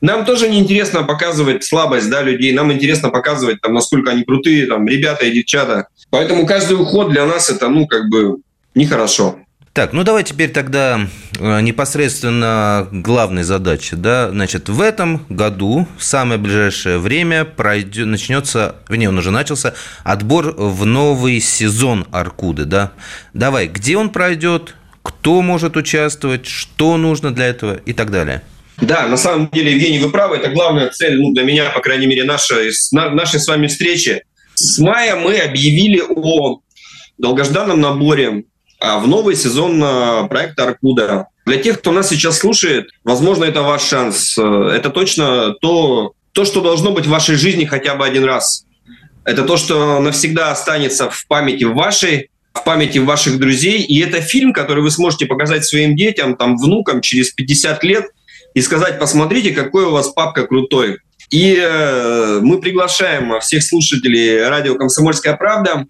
нам 0.00 0.24
тоже 0.24 0.48
не 0.48 0.58
интересно 0.58 1.04
показывать 1.04 1.64
слабость 1.64 2.10
да, 2.10 2.22
людей, 2.22 2.52
нам 2.52 2.72
интересно 2.72 3.10
показывать, 3.10 3.60
там, 3.60 3.72
насколько 3.74 4.10
они 4.10 4.24
крутые, 4.24 4.66
там, 4.66 4.86
ребята 4.88 5.26
и 5.26 5.32
девчата. 5.32 5.86
Поэтому 6.10 6.44
каждый 6.44 6.74
уход 6.74 7.10
для 7.10 7.24
нас 7.24 7.48
это, 7.48 7.68
ну, 7.68 7.86
как 7.86 8.08
бы, 8.10 8.38
нехорошо. 8.74 9.38
Так, 9.72 9.94
ну 9.94 10.04
давай 10.04 10.22
теперь 10.22 10.50
тогда 10.50 11.08
э, 11.38 11.60
непосредственно 11.62 12.88
главной 12.92 13.42
задачи. 13.42 13.96
Да? 13.96 14.28
Значит, 14.28 14.68
в 14.68 14.82
этом 14.82 15.24
году, 15.30 15.88
в 15.96 16.04
самое 16.04 16.38
ближайшее 16.38 16.98
время, 16.98 17.46
пройдет, 17.46 18.06
начнется, 18.06 18.76
вернее, 18.90 19.08
он 19.08 19.16
уже 19.16 19.30
начался, 19.30 19.72
отбор 20.04 20.54
в 20.58 20.84
новый 20.84 21.40
сезон 21.40 22.06
Аркуды. 22.10 22.66
Да? 22.66 22.92
Давай, 23.32 23.66
где 23.66 23.96
он 23.96 24.10
пройдет, 24.10 24.74
кто 25.22 25.40
может 25.40 25.76
участвовать, 25.76 26.46
что 26.46 26.96
нужно 26.96 27.30
для 27.32 27.46
этого 27.46 27.74
и 27.86 27.92
так 27.92 28.10
далее. 28.10 28.42
Да, 28.78 29.06
на 29.06 29.16
самом 29.16 29.48
деле, 29.50 29.70
Евгений, 29.70 30.00
вы 30.00 30.10
правы. 30.10 30.34
Это 30.34 30.48
главная 30.48 30.88
цель, 30.88 31.20
ну, 31.20 31.32
для 31.32 31.44
меня, 31.44 31.70
по 31.70 31.78
крайней 31.78 32.06
мере, 32.08 32.24
нашей, 32.24 32.72
нашей 32.90 33.38
с 33.38 33.46
вами 33.46 33.68
встречи. 33.68 34.24
С 34.54 34.80
мая 34.80 35.14
мы 35.14 35.38
объявили 35.38 36.02
о 36.08 36.58
долгожданном 37.18 37.80
наборе 37.80 38.42
а, 38.80 38.98
в 38.98 39.06
новый 39.06 39.36
сезон 39.36 39.80
а, 39.84 40.24
проекта 40.24 40.64
«Аркуда». 40.64 41.28
Для 41.46 41.58
тех, 41.58 41.78
кто 41.78 41.92
нас 41.92 42.08
сейчас 42.08 42.38
слушает, 42.38 42.88
возможно, 43.04 43.44
это 43.44 43.62
ваш 43.62 43.84
шанс. 43.84 44.36
Это 44.36 44.90
точно 44.90 45.54
то, 45.60 46.14
то, 46.32 46.44
что 46.44 46.62
должно 46.62 46.90
быть 46.90 47.06
в 47.06 47.10
вашей 47.10 47.36
жизни 47.36 47.64
хотя 47.64 47.94
бы 47.94 48.04
один 48.04 48.24
раз. 48.24 48.64
Это 49.24 49.44
то, 49.44 49.56
что 49.56 50.00
навсегда 50.00 50.50
останется 50.50 51.10
в 51.10 51.26
памяти 51.28 51.62
вашей, 51.62 52.31
в 52.52 52.64
памяти 52.64 52.98
ваших 52.98 53.38
друзей. 53.38 53.82
И 53.82 54.00
это 54.00 54.20
фильм, 54.20 54.52
который 54.52 54.82
вы 54.82 54.90
сможете 54.90 55.26
показать 55.26 55.64
своим 55.64 55.96
детям, 55.96 56.36
там, 56.36 56.56
внукам 56.56 57.00
через 57.00 57.30
50 57.30 57.82
лет 57.84 58.06
и 58.54 58.60
сказать, 58.60 58.98
посмотрите, 58.98 59.52
какой 59.52 59.84
у 59.84 59.90
вас 59.90 60.08
папка 60.08 60.46
крутой. 60.46 60.98
И 61.30 61.56
э, 61.58 62.40
мы 62.42 62.60
приглашаем 62.60 63.40
всех 63.40 63.62
слушателей 63.62 64.46
радио 64.46 64.74
«Комсомольская 64.74 65.34
правда» 65.34 65.86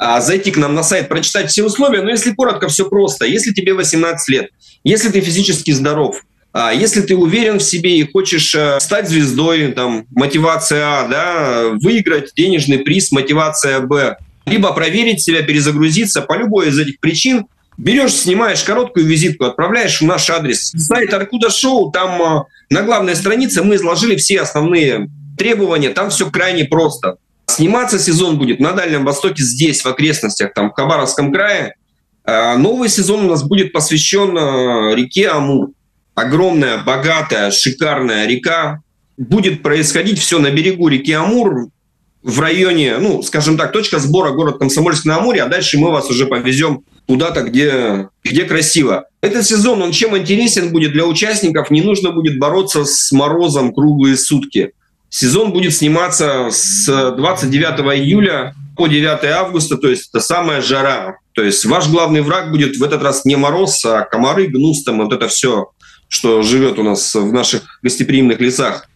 э, 0.00 0.20
зайти 0.20 0.50
к 0.50 0.56
нам 0.56 0.74
на 0.74 0.82
сайт, 0.82 1.08
прочитать 1.08 1.50
все 1.50 1.64
условия. 1.64 2.02
Но 2.02 2.10
если 2.10 2.32
коротко, 2.32 2.66
все 2.66 2.88
просто. 2.88 3.24
Если 3.24 3.52
тебе 3.52 3.74
18 3.74 4.28
лет, 4.30 4.50
если 4.82 5.10
ты 5.10 5.20
физически 5.20 5.70
здоров, 5.70 6.20
а 6.52 6.72
если 6.72 7.02
ты 7.02 7.16
уверен 7.16 7.58
в 7.58 7.62
себе 7.62 7.98
и 7.98 8.10
хочешь 8.10 8.54
э, 8.54 8.78
стать 8.80 9.08
звездой, 9.08 9.72
там, 9.72 10.06
мотивация 10.10 10.84
А, 10.84 11.08
да, 11.08 11.68
выиграть 11.80 12.32
денежный 12.34 12.78
приз, 12.78 13.12
мотивация 13.12 13.80
Б, 13.80 14.18
либо 14.46 14.72
проверить 14.72 15.22
себя, 15.22 15.42
перезагрузиться 15.42 16.22
по 16.22 16.36
любой 16.36 16.68
из 16.68 16.78
этих 16.78 17.00
причин, 17.00 17.46
берешь, 17.76 18.12
снимаешь 18.12 18.62
короткую 18.62 19.06
визитку, 19.06 19.44
отправляешь 19.44 20.00
в 20.00 20.04
наш 20.04 20.28
адрес. 20.30 20.72
Сайт 20.76 21.12
Аркуда 21.12 21.50
Шоу, 21.50 21.90
там 21.90 22.22
э, 22.22 22.44
на 22.70 22.82
главной 22.82 23.16
странице 23.16 23.62
мы 23.62 23.76
изложили 23.76 24.16
все 24.16 24.40
основные 24.40 25.08
требования, 25.36 25.90
там 25.90 26.10
все 26.10 26.30
крайне 26.30 26.64
просто. 26.64 27.16
Сниматься 27.46 27.98
сезон 27.98 28.38
будет 28.38 28.60
на 28.60 28.72
Дальнем 28.72 29.04
Востоке, 29.04 29.42
здесь, 29.42 29.82
в 29.82 29.86
окрестностях, 29.86 30.54
там, 30.54 30.70
в 30.70 30.74
Хабаровском 30.74 31.32
крае. 31.32 31.74
Э, 32.24 32.56
новый 32.56 32.88
сезон 32.88 33.26
у 33.26 33.28
нас 33.28 33.42
будет 33.42 33.72
посвящен 33.72 34.36
реке 34.94 35.28
Амур 35.28 35.70
огромная, 36.14 36.78
богатая, 36.78 37.50
шикарная 37.50 38.26
река. 38.26 38.80
Будет 39.16 39.62
происходить 39.62 40.18
все 40.18 40.38
на 40.38 40.50
берегу 40.50 40.88
реки 40.88 41.12
Амур, 41.12 41.68
в 42.24 42.40
районе, 42.40 42.96
ну, 42.98 43.22
скажем 43.22 43.58
так, 43.58 43.70
точка 43.70 43.98
сбора 43.98 44.32
город 44.32 44.58
Комсомольск 44.58 45.04
на 45.04 45.18
Амуре, 45.18 45.42
а 45.42 45.46
дальше 45.46 45.78
мы 45.78 45.90
вас 45.90 46.10
уже 46.10 46.26
повезем 46.26 46.82
куда-то, 47.06 47.42
где, 47.42 48.08
где 48.24 48.44
красиво. 48.44 49.04
Этот 49.20 49.44
сезон, 49.44 49.82
он 49.82 49.92
чем 49.92 50.16
интересен 50.16 50.72
будет 50.72 50.92
для 50.92 51.04
участников, 51.04 51.70
не 51.70 51.82
нужно 51.82 52.12
будет 52.12 52.38
бороться 52.38 52.86
с 52.86 53.12
морозом 53.12 53.74
круглые 53.74 54.16
сутки. 54.16 54.72
Сезон 55.10 55.52
будет 55.52 55.74
сниматься 55.74 56.48
с 56.50 56.86
29 57.12 57.80
июля 57.98 58.54
по 58.74 58.86
9 58.86 59.24
августа, 59.26 59.76
то 59.76 59.88
есть 59.88 60.08
это 60.08 60.20
самая 60.20 60.62
жара. 60.62 61.18
То 61.34 61.42
есть 61.42 61.64
ваш 61.66 61.88
главный 61.88 62.22
враг 62.22 62.50
будет 62.50 62.76
в 62.76 62.82
этот 62.82 63.02
раз 63.02 63.26
не 63.26 63.36
мороз, 63.36 63.84
а 63.84 64.00
комары, 64.00 64.46
гнус, 64.46 64.82
там 64.82 64.98
вот 64.98 65.12
это 65.12 65.28
все 65.28 65.68
что 66.14 66.42
живет 66.42 66.78
у 66.78 66.84
нас 66.84 67.14
в 67.14 67.32
наших 67.32 67.80
гостеприимных 67.82 68.38
лесах. 68.38 68.88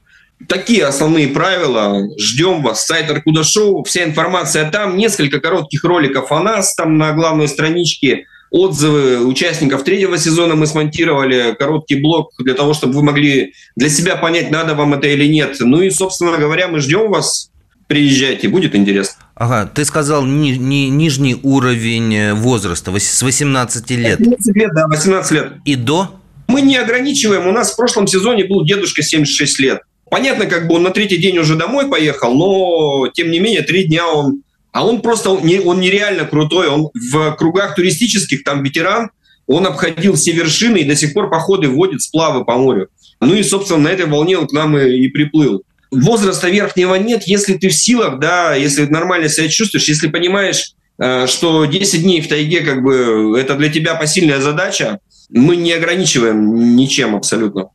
Такие 0.46 0.84
основные 0.84 1.28
правила. 1.28 2.08
Ждем 2.18 2.62
вас. 2.62 2.86
Сайт 2.86 3.10
Аркуда 3.10 3.42
Шоу. 3.42 3.82
Вся 3.84 4.04
информация 4.04 4.70
там. 4.70 4.96
Несколько 4.96 5.40
коротких 5.40 5.82
роликов 5.82 6.30
о 6.30 6.40
нас 6.40 6.74
там 6.74 6.96
на 6.96 7.12
главной 7.12 7.48
страничке. 7.48 8.26
Отзывы 8.50 9.26
участников 9.26 9.82
третьего 9.82 10.16
сезона 10.16 10.54
мы 10.54 10.66
смонтировали. 10.66 11.56
Короткий 11.58 11.96
блок 11.96 12.32
для 12.38 12.54
того, 12.54 12.72
чтобы 12.72 12.94
вы 12.94 13.02
могли 13.02 13.52
для 13.76 13.90
себя 13.90 14.16
понять, 14.16 14.50
надо 14.50 14.74
вам 14.74 14.94
это 14.94 15.08
или 15.08 15.26
нет. 15.26 15.56
Ну 15.60 15.82
и, 15.82 15.90
собственно 15.90 16.36
говоря, 16.38 16.68
мы 16.68 16.80
ждем 16.80 17.10
вас. 17.10 17.50
Приезжайте, 17.88 18.48
будет 18.48 18.74
интересно. 18.74 19.16
Ага, 19.34 19.66
ты 19.66 19.84
сказал 19.84 20.24
ни, 20.24 20.50
ни, 20.50 20.88
нижний 20.88 21.36
уровень 21.42 22.34
возраста, 22.34 22.94
с 22.94 23.22
18 23.22 23.90
лет. 23.92 24.18
18 24.18 24.56
лет, 24.56 24.70
да, 24.74 24.86
18 24.86 25.30
лет. 25.32 25.52
И 25.64 25.74
до? 25.74 26.20
Мы 26.48 26.60
не 26.62 26.76
ограничиваем. 26.76 27.46
У 27.46 27.52
нас 27.52 27.72
в 27.72 27.76
прошлом 27.76 28.06
сезоне 28.06 28.44
был 28.44 28.64
дедушка 28.64 29.02
76 29.02 29.58
лет. 29.60 29.80
Понятно, 30.10 30.46
как 30.46 30.68
бы 30.68 30.76
он 30.76 30.82
на 30.82 30.90
третий 30.90 31.18
день 31.18 31.38
уже 31.38 31.56
домой 31.56 31.88
поехал, 31.88 32.34
но 32.34 33.08
тем 33.08 33.30
не 33.30 33.40
менее 33.40 33.62
три 33.62 33.84
дня 33.84 34.06
он... 34.06 34.42
А 34.70 34.86
он 34.86 35.00
просто, 35.00 35.30
он 35.30 35.80
нереально 35.80 36.24
крутой. 36.24 36.68
Он 36.68 36.90
в 36.94 37.32
кругах 37.36 37.74
туристических, 37.74 38.44
там 38.44 38.62
ветеран, 38.62 39.10
он 39.48 39.66
обходил 39.66 40.14
все 40.14 40.32
вершины 40.32 40.78
и 40.78 40.84
до 40.84 40.94
сих 40.94 41.14
пор 41.14 41.30
походы 41.30 41.68
водит, 41.68 42.02
сплавы 42.02 42.44
по 42.44 42.56
морю. 42.56 42.88
Ну 43.20 43.34
и, 43.34 43.42
собственно, 43.42 43.80
на 43.80 43.88
этой 43.88 44.06
волне 44.06 44.38
он 44.38 44.46
к 44.46 44.52
нам 44.52 44.76
и, 44.78 44.90
и 44.90 45.08
приплыл. 45.08 45.62
Возраста 45.90 46.48
верхнего 46.48 46.94
нет, 46.96 47.24
если 47.24 47.54
ты 47.54 47.70
в 47.70 47.74
силах, 47.74 48.20
да, 48.20 48.54
если 48.54 48.84
нормально 48.84 49.30
себя 49.30 49.48
чувствуешь, 49.48 49.88
если 49.88 50.08
понимаешь, 50.08 50.74
э, 50.98 51.26
что 51.26 51.64
10 51.64 52.02
дней 52.02 52.20
в 52.20 52.28
тайге, 52.28 52.60
как 52.60 52.82
бы, 52.82 53.34
это 53.38 53.54
для 53.54 53.70
тебя 53.70 53.94
посильная 53.94 54.40
задача, 54.40 55.00
мы 55.30 55.56
не 55.56 55.72
ограничиваем 55.72 56.76
ничем 56.76 57.16
абсолютно. 57.16 57.70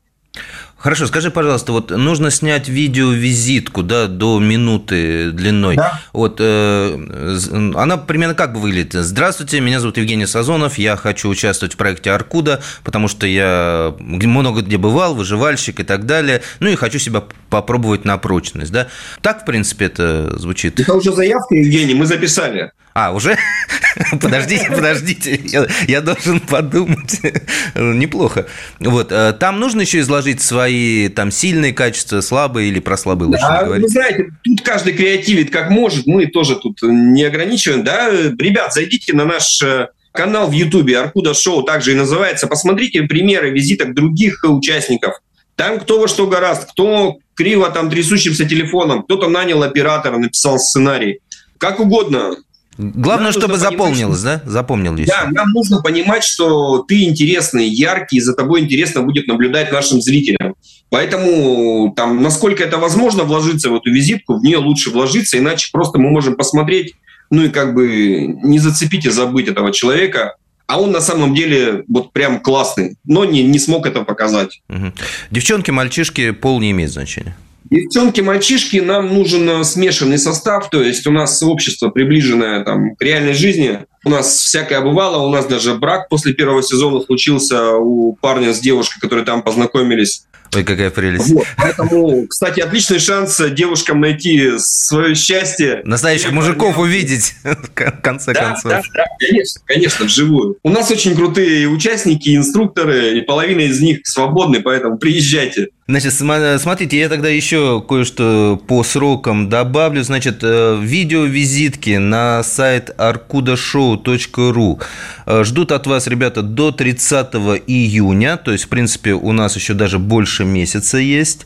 Хорошо, 0.83 1.07
скажи, 1.07 1.31
пожалуйста, 1.31 1.71
вот 1.71 1.91
нужно 1.91 2.29
снять 2.29 2.67
видео-визитку, 2.67 3.83
да, 3.83 4.07
до 4.07 4.37
минуты 4.41 5.31
длиной. 5.31 5.77
Да. 5.77 6.01
Вот 6.11 6.41
э, 6.41 7.71
она 7.73 7.95
примерно 7.95 8.35
как 8.35 8.51
бы 8.51 8.59
выглядит? 8.59 8.91
Здравствуйте, 8.91 9.61
меня 9.61 9.79
зовут 9.79 9.95
Евгений 9.95 10.25
Сазонов, 10.25 10.77
я 10.77 10.97
хочу 10.97 11.29
участвовать 11.29 11.75
в 11.75 11.77
проекте 11.77 12.11
Аркуда, 12.11 12.61
потому 12.83 13.07
что 13.07 13.25
я 13.25 13.95
много 13.97 14.61
где 14.61 14.75
бывал, 14.75 15.15
выживальщик 15.15 15.79
и 15.79 15.83
так 15.83 16.05
далее, 16.05 16.41
ну 16.59 16.67
и 16.67 16.75
хочу 16.75 16.99
себя 16.99 17.23
попробовать 17.49 18.03
на 18.03 18.17
прочность, 18.17 18.73
да? 18.73 18.87
Так, 19.21 19.43
в 19.43 19.45
принципе, 19.45 19.85
это 19.85 20.37
звучит. 20.37 20.81
Это 20.81 20.95
уже 20.95 21.13
заявка, 21.13 21.55
Евгений, 21.55 21.93
мы 21.93 22.05
записали. 22.05 22.73
А, 22.93 23.11
уже? 23.11 23.37
Подождите, 24.21 24.67
подождите, 24.69 25.39
я, 25.45 25.67
я 25.87 26.01
должен 26.01 26.39
подумать. 26.39 27.19
Неплохо. 27.75 28.47
Вот, 28.79 29.11
э, 29.11 29.33
там 29.33 29.59
нужно 29.59 29.81
еще 29.81 29.99
изложить 29.99 30.41
свои 30.41 31.09
там 31.09 31.31
сильные 31.31 31.73
качества, 31.73 32.21
слабые 32.21 32.69
или 32.69 32.79
про 32.79 32.97
слабые 32.97 33.29
лучше 33.29 33.41
да, 33.41 33.63
говорить. 33.63 33.83
Вы 33.83 33.89
знаете, 33.89 34.27
тут 34.43 34.61
каждый 34.61 34.93
креативит 34.93 35.51
как 35.51 35.69
может, 35.69 36.07
мы 36.07 36.27
тоже 36.27 36.55
тут 36.55 36.79
не 36.81 37.23
ограничиваем, 37.23 37.83
да. 37.83 38.09
Ребят, 38.09 38.73
зайдите 38.73 39.13
на 39.13 39.25
наш 39.25 39.61
э, 39.61 39.89
канал 40.11 40.47
в 40.47 40.53
Ютубе 40.53 40.99
Аркуда 40.99 41.33
Шоу, 41.33 41.63
также 41.63 41.91
и 41.91 41.95
называется. 41.95 42.47
Посмотрите 42.47 43.03
примеры 43.03 43.51
визиток 43.51 43.93
других 43.93 44.43
участников. 44.43 45.19
Там 45.55 45.79
кто 45.79 45.99
во 45.99 46.07
что 46.07 46.27
гораст, 46.27 46.71
кто 46.71 47.17
криво 47.35 47.69
там 47.69 47.89
трясущимся 47.89 48.45
телефоном, 48.45 49.03
кто-то 49.03 49.29
нанял 49.29 49.61
оператора, 49.63 50.17
написал 50.17 50.59
сценарий. 50.59 51.19
Как 51.57 51.79
угодно. 51.79 52.35
Главное, 52.77 53.31
нам 53.31 53.33
чтобы 53.33 53.57
запомнилось, 53.57 54.21
понимать, 54.21 54.43
да? 54.43 54.51
Запомнилось. 54.51 55.07
Да, 55.07 55.27
нам 55.31 55.49
нужно 55.51 55.81
понимать, 55.81 56.23
что 56.23 56.79
ты 56.79 57.03
интересный, 57.03 57.67
яркий, 57.67 58.17
и 58.17 58.21
за 58.21 58.33
тобой 58.33 58.61
интересно 58.61 59.01
будет 59.01 59.27
наблюдать 59.27 59.71
нашим 59.71 60.01
зрителям. 60.01 60.55
Поэтому 60.89 61.93
там, 61.95 62.21
насколько 62.21 62.63
это 62.63 62.77
возможно 62.77 63.23
вложиться 63.23 63.69
в 63.69 63.75
эту 63.75 63.91
визитку, 63.91 64.39
в 64.39 64.43
нее 64.43 64.57
лучше 64.57 64.89
вложиться, 64.89 65.37
иначе 65.37 65.69
просто 65.71 65.99
мы 65.99 66.09
можем 66.09 66.35
посмотреть, 66.35 66.95
ну 67.29 67.43
и 67.43 67.49
как 67.49 67.73
бы 67.73 68.27
не 68.27 68.59
зацепить 68.59 69.05
и 69.05 69.09
забыть 69.09 69.47
этого 69.47 69.71
человека, 69.71 70.35
а 70.67 70.79
он 70.79 70.91
на 70.91 71.01
самом 71.01 71.35
деле 71.35 71.83
вот 71.87 72.13
прям 72.13 72.39
классный, 72.39 72.97
но 73.05 73.25
не, 73.25 73.43
не 73.43 73.59
смог 73.59 73.85
это 73.85 74.03
показать. 74.03 74.61
Угу. 74.69 74.93
Девчонки, 75.31 75.71
мальчишки, 75.71 76.31
пол 76.31 76.59
не 76.59 76.71
имеет 76.71 76.91
значения. 76.91 77.35
Девчонки, 77.73 78.21
мальчишки, 78.21 78.77
нам 78.77 79.11
нужен 79.15 79.49
э, 79.49 79.63
смешанный 79.63 80.19
состав, 80.19 80.69
то 80.69 80.83
есть 80.83 81.07
у 81.07 81.11
нас 81.11 81.41
общество 81.41 81.89
приближенное 81.89 82.63
там, 82.63 82.95
к 82.95 83.01
реальной 83.01 83.33
жизни. 83.33 83.79
У 84.05 84.11
нас 84.11 84.35
всякое 84.37 84.79
бывало, 84.81 85.25
у 85.25 85.31
нас 85.31 85.47
даже 85.47 85.73
брак 85.73 86.07
после 86.07 86.33
первого 86.33 86.61
сезона 86.61 87.01
случился 87.01 87.71
у 87.77 88.13
парня 88.13 88.53
с 88.53 88.59
девушкой, 88.59 88.99
которые 88.99 89.25
там 89.25 89.41
познакомились. 89.41 90.27
Ой, 90.55 90.63
какая 90.63 90.91
прелесть. 90.91 91.31
Вот. 91.31 91.47
Поэтому, 91.57 92.27
кстати, 92.27 92.59
отличный 92.59 92.99
шанс 92.99 93.41
девушкам 93.51 94.01
найти 94.01 94.51
свое 94.57 95.15
счастье. 95.15 95.81
Настоящих 95.83 96.31
мужиков 96.31 96.77
увидеть, 96.77 97.33
в 97.43 98.01
конце 98.01 98.33
да, 98.33 98.39
концов. 98.39 98.71
Да, 98.71 98.81
да, 98.93 99.05
конечно, 99.19 99.61
конечно, 99.65 100.05
вживую. 100.05 100.57
У 100.61 100.69
нас 100.69 100.91
очень 100.91 101.15
крутые 101.15 101.67
участники, 101.67 102.35
инструкторы, 102.35 103.17
и 103.17 103.21
половина 103.21 103.61
из 103.61 103.81
них 103.81 104.01
свободны, 104.03 104.61
поэтому 104.61 104.97
приезжайте. 104.99 105.69
Значит, 105.85 106.13
смотрите, 106.13 106.97
я 106.97 107.09
тогда 107.09 107.27
еще 107.27 107.81
кое-что 107.81 108.61
по 108.67 108.83
срокам 108.83 109.49
добавлю. 109.49 110.01
Значит, 110.03 110.37
э, 110.41 110.77
видео-визитки 110.81 111.97
на 111.97 112.41
сайт 112.43 112.89
arkudashow.ru 112.97 114.81
э, 115.25 115.43
ждут 115.43 115.73
от 115.73 115.85
вас, 115.85 116.07
ребята, 116.07 116.41
до 116.41 116.71
30 116.71 117.33
июня. 117.67 118.37
То 118.37 118.53
есть, 118.53 118.63
в 118.63 118.69
принципе, 118.69 119.11
у 119.11 119.33
нас 119.33 119.57
еще 119.57 119.73
даже 119.73 119.99
больше 119.99 120.45
месяца 120.45 120.99
есть. 120.99 121.45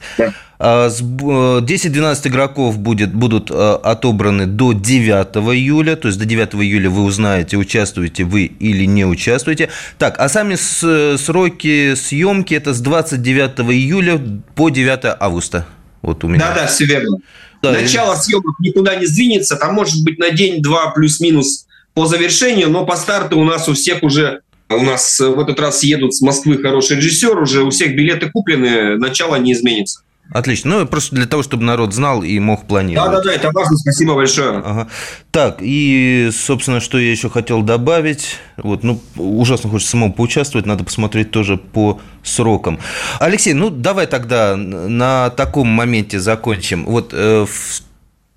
10-12 0.59 2.25
а, 2.25 2.27
игроков 2.27 2.79
будет, 2.79 3.13
будут 3.13 3.51
отобраны 3.51 4.47
до 4.47 4.73
9 4.73 5.09
июля, 5.55 5.95
то 5.95 6.07
есть 6.07 6.19
до 6.19 6.25
9 6.25 6.55
июля 6.55 6.89
вы 6.89 7.03
узнаете, 7.03 7.57
участвуете 7.57 8.23
вы 8.23 8.45
или 8.45 8.85
не 8.85 9.05
участвуете. 9.05 9.69
Так, 9.99 10.15
а 10.19 10.29
сами 10.29 10.55
сроки 10.55 11.93
съемки 11.95 12.55
это 12.55 12.73
с 12.73 12.79
29 12.79 13.59
июля 13.71 14.19
по 14.55 14.69
9 14.69 15.17
августа. 15.19 15.67
Вот 16.01 16.23
у 16.23 16.27
меня. 16.27 16.39
Да, 16.39 16.55
да, 16.55 16.67
все 16.67 16.85
верно. 16.85 17.17
Да, 17.61 17.71
Начало 17.71 18.13
и... 18.13 18.17
съемок 18.17 18.59
никуда 18.59 18.95
не 18.95 19.05
сдвинется, 19.05 19.55
там 19.55 19.73
может 19.73 20.03
быть 20.03 20.19
на 20.19 20.29
день-два 20.29 20.91
плюс-минус 20.91 21.65
по 21.93 22.05
завершению, 22.05 22.69
но 22.69 22.85
по 22.85 22.95
старту 22.95 23.39
у 23.39 23.43
нас 23.43 23.67
у 23.67 23.73
всех 23.73 24.03
уже 24.03 24.41
у 24.69 24.81
нас 24.81 25.19
в 25.19 25.39
этот 25.39 25.59
раз 25.59 25.83
едут 25.83 26.13
с 26.13 26.21
Москвы 26.21 26.57
хороший 26.57 26.97
режиссер, 26.97 27.39
уже 27.39 27.63
у 27.63 27.69
всех 27.69 27.95
билеты 27.95 28.29
куплены, 28.29 28.97
начало 28.97 29.37
не 29.37 29.53
изменится. 29.53 30.01
Отлично. 30.31 30.79
Ну, 30.79 30.85
просто 30.85 31.15
для 31.15 31.25
того, 31.25 31.41
чтобы 31.43 31.63
народ 31.63 31.93
знал 31.93 32.21
и 32.21 32.37
мог 32.39 32.67
планировать. 32.67 33.11
Да-да-да, 33.11 33.33
это 33.33 33.51
важно. 33.51 33.77
Спасибо 33.77 34.15
большое. 34.15 34.57
Ага. 34.57 34.87
Так, 35.31 35.57
и, 35.61 36.29
собственно, 36.33 36.79
что 36.79 36.97
я 36.97 37.11
еще 37.11 37.29
хотел 37.29 37.61
добавить. 37.61 38.37
Вот, 38.57 38.83
ну, 38.83 39.01
ужасно 39.15 39.69
хочется 39.69 39.91
самому 39.91 40.13
поучаствовать, 40.13 40.65
надо 40.65 40.83
посмотреть 40.83 41.31
тоже 41.31 41.57
по 41.57 42.01
срокам. 42.23 42.79
Алексей, 43.19 43.53
ну, 43.53 43.69
давай 43.69 44.07
тогда 44.07 44.55
на 44.55 45.29
таком 45.29 45.67
моменте 45.67 46.19
закончим. 46.19 46.85
Вот 46.85 47.13
э, 47.13 47.45
в 47.45 47.81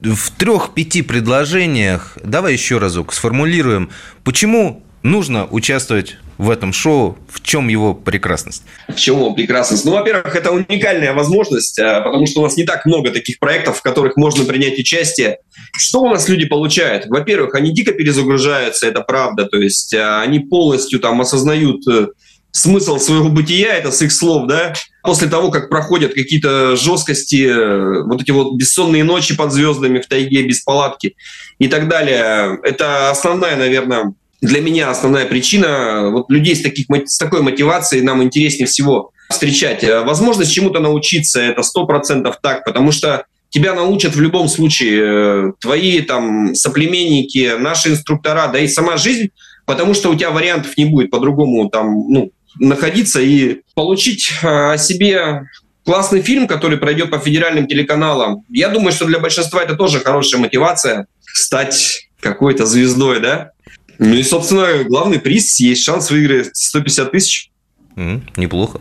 в 0.02 0.30
трех-пяти 0.30 1.02
предложениях 1.02 2.16
давай 2.24 2.54
еще 2.54 2.78
разок 2.78 3.12
сформулируем, 3.12 3.90
почему 4.24 4.82
нужно 5.02 5.46
участвовать 5.46 6.16
в 6.40 6.48
этом 6.48 6.72
шоу? 6.72 7.18
В 7.28 7.42
чем 7.42 7.68
его 7.68 7.92
прекрасность? 7.92 8.62
В 8.88 8.96
чем 8.96 9.16
его 9.16 9.34
прекрасность? 9.34 9.84
Ну, 9.84 9.92
во-первых, 9.92 10.34
это 10.34 10.50
уникальная 10.50 11.12
возможность, 11.12 11.78
а, 11.78 12.00
потому 12.00 12.26
что 12.26 12.40
у 12.40 12.44
нас 12.44 12.56
не 12.56 12.64
так 12.64 12.86
много 12.86 13.10
таких 13.10 13.38
проектов, 13.38 13.78
в 13.78 13.82
которых 13.82 14.16
можно 14.16 14.44
принять 14.46 14.78
участие. 14.78 15.40
Что 15.76 16.00
у 16.00 16.08
нас 16.08 16.28
люди 16.30 16.46
получают? 16.46 17.06
Во-первых, 17.08 17.54
они 17.54 17.72
дико 17.74 17.92
перезагружаются, 17.92 18.86
это 18.86 19.02
правда, 19.02 19.44
то 19.44 19.58
есть 19.58 19.92
а, 19.92 20.22
они 20.22 20.40
полностью 20.40 20.98
там 20.98 21.20
осознают 21.20 21.86
э, 21.86 22.08
смысл 22.52 22.98
своего 22.98 23.28
бытия, 23.28 23.74
это 23.74 23.92
с 23.92 24.00
их 24.00 24.10
слов, 24.10 24.48
да, 24.48 24.72
после 25.02 25.28
того, 25.28 25.50
как 25.50 25.68
проходят 25.68 26.14
какие-то 26.14 26.74
жесткости, 26.74 27.46
э, 27.46 28.02
вот 28.04 28.22
эти 28.22 28.30
вот 28.30 28.54
бессонные 28.54 29.04
ночи 29.04 29.36
под 29.36 29.52
звездами 29.52 30.00
в 30.00 30.06
тайге, 30.06 30.42
без 30.42 30.60
палатки 30.62 31.16
и 31.58 31.68
так 31.68 31.88
далее. 31.88 32.58
Это 32.62 33.10
основная, 33.10 33.56
наверное, 33.56 34.14
для 34.40 34.60
меня 34.60 34.90
основная 34.90 35.26
причина. 35.26 36.10
Вот 36.10 36.30
людей 36.30 36.56
с, 36.56 36.62
таких, 36.62 36.86
с 37.06 37.18
такой 37.18 37.42
мотивацией 37.42 38.02
нам 38.02 38.22
интереснее 38.22 38.66
всего 38.66 39.12
встречать. 39.28 39.84
Э, 39.84 40.00
возможность 40.00 40.52
чему-то 40.52 40.80
научиться, 40.80 41.40
это 41.40 41.62
сто 41.62 41.86
процентов 41.86 42.38
так, 42.42 42.64
потому 42.64 42.92
что 42.92 43.24
тебя 43.50 43.74
научат 43.74 44.14
в 44.14 44.20
любом 44.20 44.48
случае 44.48 45.02
э, 45.02 45.52
твои 45.60 46.00
там 46.00 46.54
соплеменники, 46.54 47.56
наши 47.58 47.90
инструктора, 47.90 48.48
да 48.48 48.58
и 48.58 48.68
сама 48.68 48.96
жизнь, 48.96 49.30
потому 49.66 49.94
что 49.94 50.10
у 50.10 50.14
тебя 50.14 50.30
вариантов 50.30 50.76
не 50.76 50.86
будет 50.86 51.10
по-другому 51.10 51.68
там, 51.68 52.08
ну, 52.08 52.32
находиться 52.58 53.20
и 53.20 53.60
получить 53.74 54.32
о 54.42 54.76
себе 54.78 55.46
классный 55.84 56.22
фильм, 56.22 56.46
который 56.46 56.78
пройдет 56.78 57.10
по 57.10 57.18
федеральным 57.18 57.66
телеканалам. 57.66 58.44
Я 58.48 58.68
думаю, 58.68 58.92
что 58.92 59.06
для 59.06 59.18
большинства 59.18 59.62
это 59.62 59.76
тоже 59.76 60.00
хорошая 60.00 60.40
мотивация 60.40 61.06
стать 61.24 62.08
какой-то 62.20 62.66
звездой, 62.66 63.20
да? 63.20 63.52
Ну 64.00 64.14
и, 64.14 64.22
собственно, 64.22 64.82
главный 64.84 65.20
приз, 65.20 65.60
есть 65.60 65.82
шанс 65.84 66.10
выиграть 66.10 66.56
150 66.56 67.12
тысяч. 67.12 67.50
Mm, 67.96 68.22
неплохо. 68.36 68.80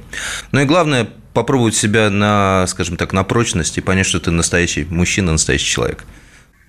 Ну 0.54 0.62
и 0.62 0.66
главное, 0.66 1.10
попробовать 1.34 1.76
себя 1.76 2.10
на, 2.10 2.66
скажем 2.68 2.96
так, 2.96 3.12
на 3.12 3.26
прочность 3.26 3.78
и 3.78 3.82
понять, 3.82 4.06
что 4.06 4.22
ты 4.22 4.32
настоящий 4.32 4.86
мужчина, 4.90 5.34
настоящий 5.34 5.70
человек. 5.70 6.06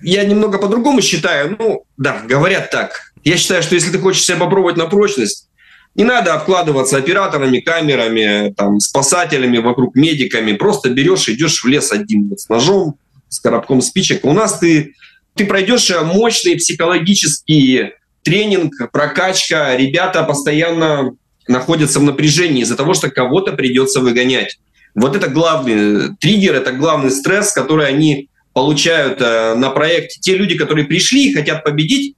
Я 0.01 0.25
немного 0.25 0.57
по-другому 0.57 1.01
считаю. 1.01 1.55
Ну, 1.57 1.85
да, 1.95 2.23
говорят 2.27 2.71
так. 2.71 3.13
Я 3.23 3.37
считаю, 3.37 3.63
что 3.63 3.75
если 3.75 3.89
ты 3.89 3.99
хочешь 3.99 4.23
себя 4.23 4.35
попробовать 4.35 4.75
на 4.75 4.87
прочность, 4.87 5.47
не 5.95 6.03
надо 6.03 6.33
обкладываться 6.33 6.97
операторами, 6.97 7.59
камерами, 7.59 8.53
там, 8.57 8.81
спасателями 8.81 9.59
вокруг, 9.59 9.95
медиками. 9.95 10.51
Просто 10.53 10.89
берешь, 10.89 11.29
идешь 11.29 11.63
в 11.63 11.67
лес 11.67 11.93
один 11.93 12.27
вот, 12.27 12.41
с 12.41 12.49
ножом, 12.49 12.95
с 13.29 13.39
коробком 13.39 13.81
спичек. 13.81 14.25
У 14.25 14.33
нас 14.33 14.59
ты, 14.59 14.93
ты 15.35 15.45
пройдешь 15.45 15.89
мощный 16.03 16.57
психологический 16.57 17.91
тренинг, 18.23 18.91
прокачка. 18.91 19.75
Ребята 19.75 20.23
постоянно 20.23 21.11
находятся 21.47 21.99
в 21.99 22.03
напряжении 22.03 22.63
из-за 22.63 22.75
того, 22.75 22.93
что 22.93 23.09
кого-то 23.09 23.53
придется 23.53 23.99
выгонять. 23.99 24.59
Вот 24.93 25.15
это 25.15 25.27
главный 25.27 26.15
триггер, 26.17 26.55
это 26.55 26.71
главный 26.73 27.11
стресс, 27.11 27.53
который 27.53 27.87
они 27.87 28.29
получают 28.53 29.21
э, 29.21 29.55
на 29.55 29.69
проекте. 29.69 30.19
Те 30.19 30.35
люди, 30.35 30.57
которые 30.57 30.85
пришли 30.85 31.29
и 31.29 31.33
хотят 31.33 31.63
победить, 31.63 32.15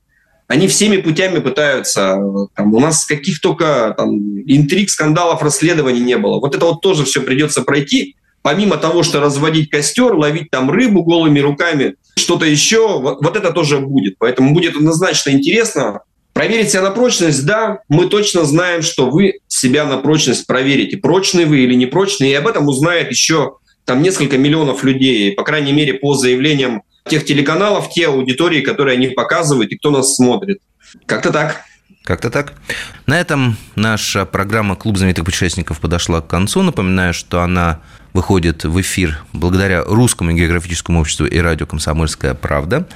они 0.48 0.68
всеми 0.68 0.98
путями 0.98 1.40
пытаются. 1.40 2.20
Там, 2.56 2.74
у 2.74 2.80
нас 2.80 3.06
каких 3.06 3.40
только 3.40 3.94
там, 3.98 4.40
интриг, 4.42 4.90
скандалов, 4.90 5.42
расследований 5.42 6.02
не 6.02 6.18
было. 6.18 6.40
Вот 6.40 6.56
это 6.56 6.66
вот 6.66 6.82
тоже 6.82 7.06
все 7.06 7.22
придется 7.22 7.62
пройти. 7.62 8.16
Помимо 8.44 8.78
того, 8.78 9.04
что 9.04 9.22
разводить 9.22 9.70
костер, 9.70 10.14
ловить 10.14 10.52
там 10.52 10.70
рыбу 10.70 11.04
голыми 11.04 11.40
руками, 11.40 11.96
что-то 12.16 12.46
еще, 12.46 13.00
вот, 13.00 13.24
вот 13.24 13.38
это 13.38 13.52
тоже 13.52 13.80
будет. 13.80 14.18
Поэтому 14.20 14.54
будет 14.54 14.76
однозначно 14.76 15.32
интересно. 15.32 16.02
Проверить 16.34 16.70
себя 16.70 16.82
на 16.82 16.92
прочность, 16.92 17.46
да, 17.46 17.80
мы 17.88 18.08
точно 18.08 18.44
знаем, 18.44 18.82
что 18.82 19.10
вы 19.10 19.40
себя 19.48 19.86
на 19.86 19.98
прочность 19.98 20.46
проверите, 20.46 20.98
прочный 20.98 21.46
вы 21.46 21.60
или 21.60 21.74
не 21.74 21.86
прочный, 21.86 22.32
и 22.32 22.34
об 22.34 22.48
этом 22.48 22.68
узнает 22.68 23.10
еще 23.10 23.58
там 23.86 24.02
несколько 24.02 24.38
миллионов 24.38 24.84
людей, 24.84 25.32
по 25.34 25.44
крайней 25.44 25.72
мере, 25.72 25.94
по 25.94 26.14
заявлениям 26.14 26.84
тех 27.06 27.24
телеканалов, 27.24 27.92
те 27.92 28.08
аудитории, 28.08 28.62
которые 28.62 28.96
они 28.96 29.08
показывают 29.08 29.72
и 29.72 29.78
кто 29.78 29.92
нас 29.92 30.16
смотрит. 30.16 30.60
Как-то 31.06 31.32
так. 31.32 31.62
Как-то 32.04 32.30
так. 32.30 32.54
На 33.06 33.20
этом 33.20 33.56
наша 33.76 34.26
программа 34.26 34.76
«Клуб 34.76 34.98
знаменитых 34.98 35.24
путешественников» 35.24 35.80
подошла 35.80 36.22
к 36.22 36.28
концу. 36.28 36.62
Напоминаю, 36.62 37.14
что 37.14 37.42
она 37.42 37.82
выходит 38.14 38.64
в 38.64 38.80
эфир 38.80 39.24
благодаря 39.34 39.84
Русскому 39.84 40.32
географическому 40.32 41.02
обществу 41.02 41.26
и 41.26 41.38
радио 41.38 41.66
«Комсомольская 41.66 42.34
правда». 42.34 42.88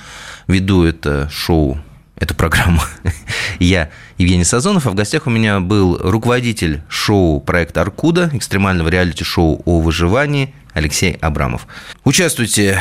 Веду 0.47 0.83
это 0.83 1.29
шоу, 1.29 1.79
эту 2.15 2.35
программу 2.35 2.81
я, 3.59 3.89
Евгений 4.17 4.43
Сазонов, 4.43 4.87
а 4.87 4.91
в 4.91 4.95
гостях 4.95 5.27
у 5.27 5.29
меня 5.29 5.59
был 5.59 5.97
руководитель 5.97 6.81
шоу 6.87 7.41
проекта 7.41 7.81
«Аркуда», 7.81 8.29
экстремального 8.33 8.89
реалити-шоу 8.89 9.61
о 9.65 9.81
выживании 9.81 10.53
Алексей 10.73 11.13
Абрамов. 11.21 11.67
Участвуйте 12.03 12.79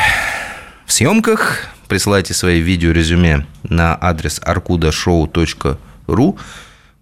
в 0.85 0.92
съемках. 0.92 1.68
Присылайте 1.88 2.35
свои 2.35 2.61
видео-резюме 2.61 3.46
на 3.62 3.96
адрес 4.01 4.40
arkudashow.ru. 4.44 6.38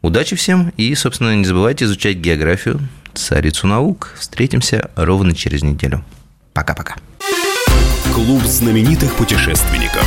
Удачи 0.03 0.37
всем 0.37 0.73
и, 0.77 0.95
собственно, 0.95 1.35
не 1.35 1.47
забывайте 1.47 1.87
изучать 1.87 2.19
географию, 2.19 2.81
царицу 3.19 3.67
наук. 3.67 4.15
Встретимся 4.19 4.91
ровно 4.97 5.35
через 5.35 5.63
неделю. 5.63 6.05
Пока-пока. 6.53 6.97
Клуб 8.15 8.43
знаменитых 8.45 9.15
путешественников. 9.15 10.05